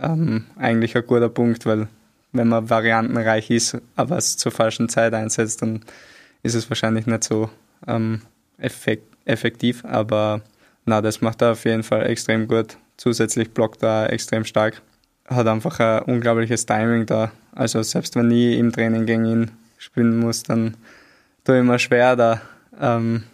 ähm, 0.00 0.46
eigentlich 0.56 0.96
ein 0.96 1.06
guter 1.06 1.28
Punkt, 1.28 1.66
weil 1.66 1.88
wenn 2.32 2.48
man 2.48 2.70
variantenreich 2.70 3.50
ist, 3.50 3.76
aber 3.94 4.16
es 4.16 4.38
zur 4.38 4.52
falschen 4.52 4.88
Zeit 4.88 5.12
einsetzt, 5.12 5.60
dann 5.60 5.84
ist 6.42 6.54
es 6.54 6.70
wahrscheinlich 6.70 7.06
nicht 7.06 7.24
so 7.24 7.50
ähm, 7.86 8.22
effekt, 8.56 9.06
effektiv. 9.26 9.84
Aber 9.84 10.40
na, 10.84 11.00
das 11.00 11.20
macht 11.20 11.42
er 11.42 11.52
auf 11.52 11.64
jeden 11.64 11.82
Fall 11.82 12.06
extrem 12.06 12.46
gut. 12.46 12.76
Zusätzlich 12.96 13.52
blockt 13.52 13.82
er 13.82 14.12
extrem 14.12 14.44
stark. 14.44 14.82
hat 15.26 15.46
einfach 15.46 15.80
ein 15.80 16.02
unglaubliches 16.02 16.66
Timing 16.66 17.06
da. 17.06 17.32
Also 17.52 17.82
selbst 17.82 18.14
wenn 18.16 18.30
ich 18.30 18.58
im 18.58 18.72
Training 18.72 19.06
gegen 19.06 19.24
ihn 19.24 19.50
spielen 19.78 20.18
muss, 20.18 20.42
dann 20.42 20.76
tue 21.44 21.58
ich 21.58 21.64
mir 21.64 21.78
schwer, 21.78 22.16
da 22.16 22.42
ähm, 22.80 23.24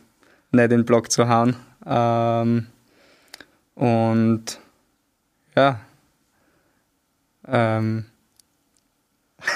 nicht 0.52 0.70
den 0.70 0.84
Block 0.84 1.10
zu 1.10 1.28
hauen. 1.28 1.56
Ähm, 1.86 2.66
und 3.74 4.60
ja, 5.56 5.80
ähm, 7.48 8.04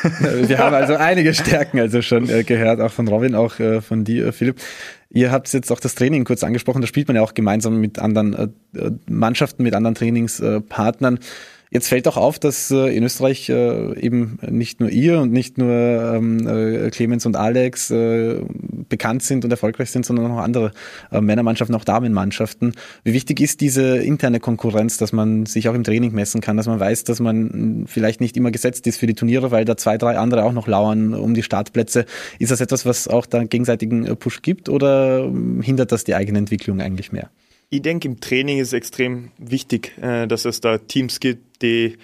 wir 0.03 0.59
haben 0.59 0.75
also 0.75 0.95
einige 0.95 1.35
Stärken 1.35 1.79
also 1.79 2.03
schon 2.03 2.29
äh, 2.29 2.45
gehört, 2.45 2.81
auch 2.81 2.93
von 2.93 3.09
Robin, 3.09 3.35
auch 3.35 3.59
äh, 3.59 3.81
von 3.81 4.05
dir, 4.05 4.33
Philipp. 4.33 4.57
Ihr 5.11 5.31
habt 5.31 5.53
jetzt 5.53 5.71
auch 5.71 5.81
das 5.81 5.95
Training 5.95 6.25
kurz 6.25 6.43
angesprochen, 6.43 6.81
da 6.81 6.87
spielt 6.87 7.09
man 7.09 7.17
ja 7.17 7.23
auch 7.23 7.35
gemeinsam 7.35 7.81
mit 7.81 7.99
anderen 7.99 8.35
äh, 8.75 8.91
Mannschaften, 9.09 9.63
mit 9.63 9.75
anderen 9.75 9.95
Trainingspartnern. 9.95 11.19
Jetzt 11.75 11.89
fällt 11.89 12.07
auch 12.07 12.17
auf, 12.17 12.39
dass 12.39 12.71
äh, 12.71 12.97
in 12.97 13.03
Österreich 13.03 13.49
äh, 13.49 13.99
eben 13.99 14.39
nicht 14.49 14.79
nur 14.79 14.91
ihr 14.91 15.19
und 15.21 15.33
nicht 15.33 15.59
nur 15.59 15.73
ähm, 15.73 16.47
äh, 16.47 16.91
Clemens 16.91 17.27
und 17.27 17.35
Alex 17.35 17.91
äh, 17.91 18.41
bekannt 18.95 19.25
sind 19.25 19.45
und 19.45 19.51
erfolgreich 19.51 19.91
sind, 19.91 20.07
sondern 20.07 20.31
auch 20.31 20.39
andere 20.39 20.71
äh, 21.11 21.21
Männermannschaften, 21.21 21.75
auch 21.75 21.83
Damenmannschaften. 21.83 22.75
Wie 23.03 23.13
wichtig 23.13 23.41
ist 23.41 23.61
diese 23.61 23.99
interne 23.99 24.39
Konkurrenz, 24.39 24.99
dass 24.99 25.13
man 25.13 25.47
sich 25.47 25.69
auch 25.69 25.75
im 25.75 25.83
Training 25.83 26.13
messen 26.13 26.41
kann, 26.41 26.57
dass 26.57 26.69
man 26.69 26.79
weiß, 26.79 27.03
dass 27.03 27.19
man 27.19 27.87
vielleicht 27.89 28.21
nicht 28.21 28.37
immer 28.37 28.53
gesetzt 28.53 28.87
ist 28.87 28.99
für 28.99 29.09
die 29.09 29.15
Turniere, 29.15 29.51
weil 29.51 29.65
da 29.65 29.77
zwei, 29.77 29.99
drei 29.99 30.17
andere 30.17 30.45
auch 30.45 30.53
noch 30.53 30.69
lauern 30.69 31.13
um 31.13 31.35
die 31.35 31.43
Startplätze. 31.43 32.07
Ist 32.39 32.53
das 32.53 32.61
etwas, 32.61 32.87
was 32.87 33.09
auch 33.09 33.27
da 33.27 33.43
gegenseitigen 33.43 34.07
äh, 34.07 34.15
Push 34.15 34.43
gibt 34.43 34.69
oder 34.69 35.25
ähm, 35.25 35.61
hindert 35.61 35.91
das 35.91 36.05
die 36.05 36.15
eigene 36.15 36.39
Entwicklung 36.39 36.81
eigentlich 36.81 37.11
mehr? 37.11 37.31
Ich 37.71 37.83
denke, 37.83 38.07
im 38.07 38.21
Training 38.21 38.59
ist 38.59 38.73
extrem 38.75 39.33
wichtig, 39.39 39.99
äh, 40.01 40.29
dass 40.29 40.45
es 40.45 40.61
da 40.61 40.79
Teams 40.79 41.19
gibt, 41.19 41.63
die 41.63 41.97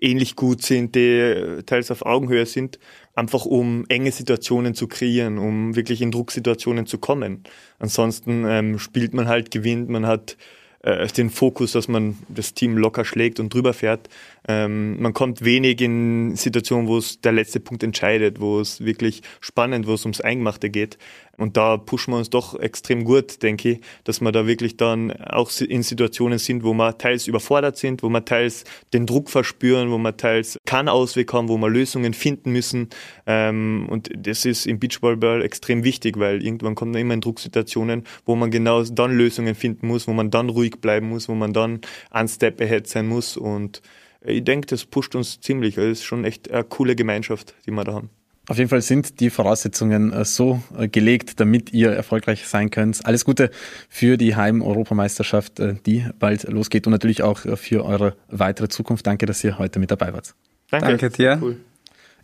ähnlich 0.00 0.34
gut 0.34 0.62
sind, 0.62 0.94
die 0.94 1.62
teils 1.66 1.90
auf 1.90 2.06
Augenhöhe 2.06 2.46
sind, 2.46 2.78
einfach 3.18 3.44
um 3.44 3.84
enge 3.88 4.12
Situationen 4.12 4.74
zu 4.74 4.86
kreieren, 4.86 5.38
um 5.38 5.76
wirklich 5.76 6.00
in 6.00 6.10
Drucksituationen 6.10 6.86
zu 6.86 6.98
kommen. 6.98 7.42
Ansonsten 7.78 8.44
ähm, 8.46 8.78
spielt 8.78 9.12
man 9.12 9.28
halt, 9.28 9.50
gewinnt, 9.50 9.88
man 9.88 10.06
hat 10.06 10.36
äh, 10.82 11.06
den 11.08 11.30
Fokus, 11.30 11.72
dass 11.72 11.88
man 11.88 12.16
das 12.28 12.54
Team 12.54 12.76
locker 12.76 13.04
schlägt 13.04 13.40
und 13.40 13.52
drüber 13.52 13.74
fährt. 13.74 14.08
Ähm, 14.46 15.00
man 15.00 15.12
kommt 15.12 15.44
wenig 15.44 15.80
in 15.80 16.36
Situationen, 16.36 16.86
wo 16.86 16.98
es 16.98 17.20
der 17.20 17.32
letzte 17.32 17.60
Punkt 17.60 17.82
entscheidet, 17.82 18.40
wo 18.40 18.60
es 18.60 18.84
wirklich 18.84 19.22
spannend, 19.40 19.86
wo 19.86 19.94
es 19.94 20.04
ums 20.04 20.20
Eingemachte 20.20 20.70
geht. 20.70 20.96
Und 21.38 21.56
da 21.56 21.76
pushen 21.76 22.12
wir 22.12 22.18
uns 22.18 22.30
doch 22.30 22.58
extrem 22.58 23.04
gut, 23.04 23.42
denke 23.42 23.70
ich, 23.70 23.80
dass 24.04 24.20
wir 24.20 24.32
da 24.32 24.46
wirklich 24.46 24.76
dann 24.76 25.12
auch 25.12 25.50
in 25.60 25.82
Situationen 25.82 26.38
sind, 26.38 26.64
wo 26.64 26.74
wir 26.74 26.98
teils 26.98 27.28
überfordert 27.28 27.76
sind, 27.76 28.02
wo 28.02 28.08
wir 28.08 28.24
teils 28.24 28.64
den 28.92 29.06
Druck 29.06 29.30
verspüren, 29.30 29.90
wo 29.90 29.98
wir 29.98 30.16
teils 30.16 30.58
keinen 30.66 30.88
Ausweg 30.88 31.32
haben, 31.32 31.48
wo 31.48 31.56
wir 31.56 31.70
Lösungen 31.70 32.12
finden 32.12 32.50
müssen. 32.50 32.88
Ähm, 33.26 33.86
und 33.88 34.10
das 34.16 34.44
ist 34.44 34.66
im 34.66 34.80
Beachvolleyball 34.80 35.42
extrem 35.42 35.84
wichtig, 35.84 36.18
weil 36.18 36.42
irgendwann 36.42 36.74
kommt 36.74 36.92
man 36.92 37.00
immer 37.00 37.14
in 37.14 37.20
Drucksituationen, 37.20 38.02
wo 38.26 38.34
man 38.34 38.50
genau 38.50 38.82
dann 38.82 39.16
Lösungen 39.16 39.54
finden 39.54 39.86
muss, 39.86 40.08
wo 40.08 40.12
man 40.12 40.30
dann 40.30 40.48
ruhig 40.48 40.80
bleiben 40.80 41.08
muss, 41.08 41.28
wo 41.28 41.34
man 41.34 41.52
dann 41.52 41.80
ein 42.10 42.26
Step 42.26 42.60
ahead 42.60 42.88
sein 42.88 43.06
muss. 43.06 43.36
Und 43.36 43.80
ich 44.24 44.42
denke, 44.42 44.66
das 44.66 44.84
pusht 44.84 45.14
uns 45.14 45.40
ziemlich. 45.40 45.78
Es 45.78 46.00
ist 46.00 46.04
schon 46.04 46.24
echt 46.24 46.50
eine 46.50 46.64
coole 46.64 46.96
Gemeinschaft, 46.96 47.54
die 47.64 47.70
wir 47.70 47.84
da 47.84 47.94
haben. 47.94 48.10
Auf 48.48 48.56
jeden 48.56 48.70
Fall 48.70 48.80
sind 48.80 49.20
die 49.20 49.28
Voraussetzungen 49.28 50.10
äh, 50.10 50.24
so 50.24 50.62
äh, 50.76 50.88
gelegt, 50.88 51.38
damit 51.38 51.72
ihr 51.74 51.90
erfolgreich 51.92 52.48
sein 52.48 52.70
könnt. 52.70 53.04
Alles 53.04 53.26
Gute 53.26 53.50
für 53.90 54.16
die 54.16 54.36
Heim-Europameisterschaft, 54.36 55.60
äh, 55.60 55.74
die 55.84 56.06
bald 56.18 56.44
losgeht 56.44 56.86
und 56.86 56.92
natürlich 56.92 57.22
auch 57.22 57.40
für 57.40 57.84
eure 57.84 58.16
weitere 58.28 58.68
Zukunft. 58.68 59.06
Danke, 59.06 59.26
dass 59.26 59.44
ihr 59.44 59.58
heute 59.58 59.78
mit 59.78 59.90
dabei 59.90 60.14
wart. 60.14 60.34
Danke, 60.70 60.88
danke 60.88 61.10
dir. 61.10 61.38
Cool. 61.40 61.56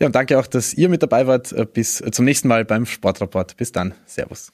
Ja, 0.00 0.06
und 0.06 0.14
danke 0.14 0.38
auch, 0.38 0.46
dass 0.46 0.72
ihr 0.72 0.88
mit 0.88 1.02
dabei 1.02 1.26
wart. 1.26 1.54
Bis 1.72 2.02
zum 2.10 2.24
nächsten 2.24 2.48
Mal 2.48 2.64
beim 2.64 2.86
Sportrapport. 2.86 3.56
Bis 3.56 3.70
dann. 3.70 3.94
Servus. 4.06 4.50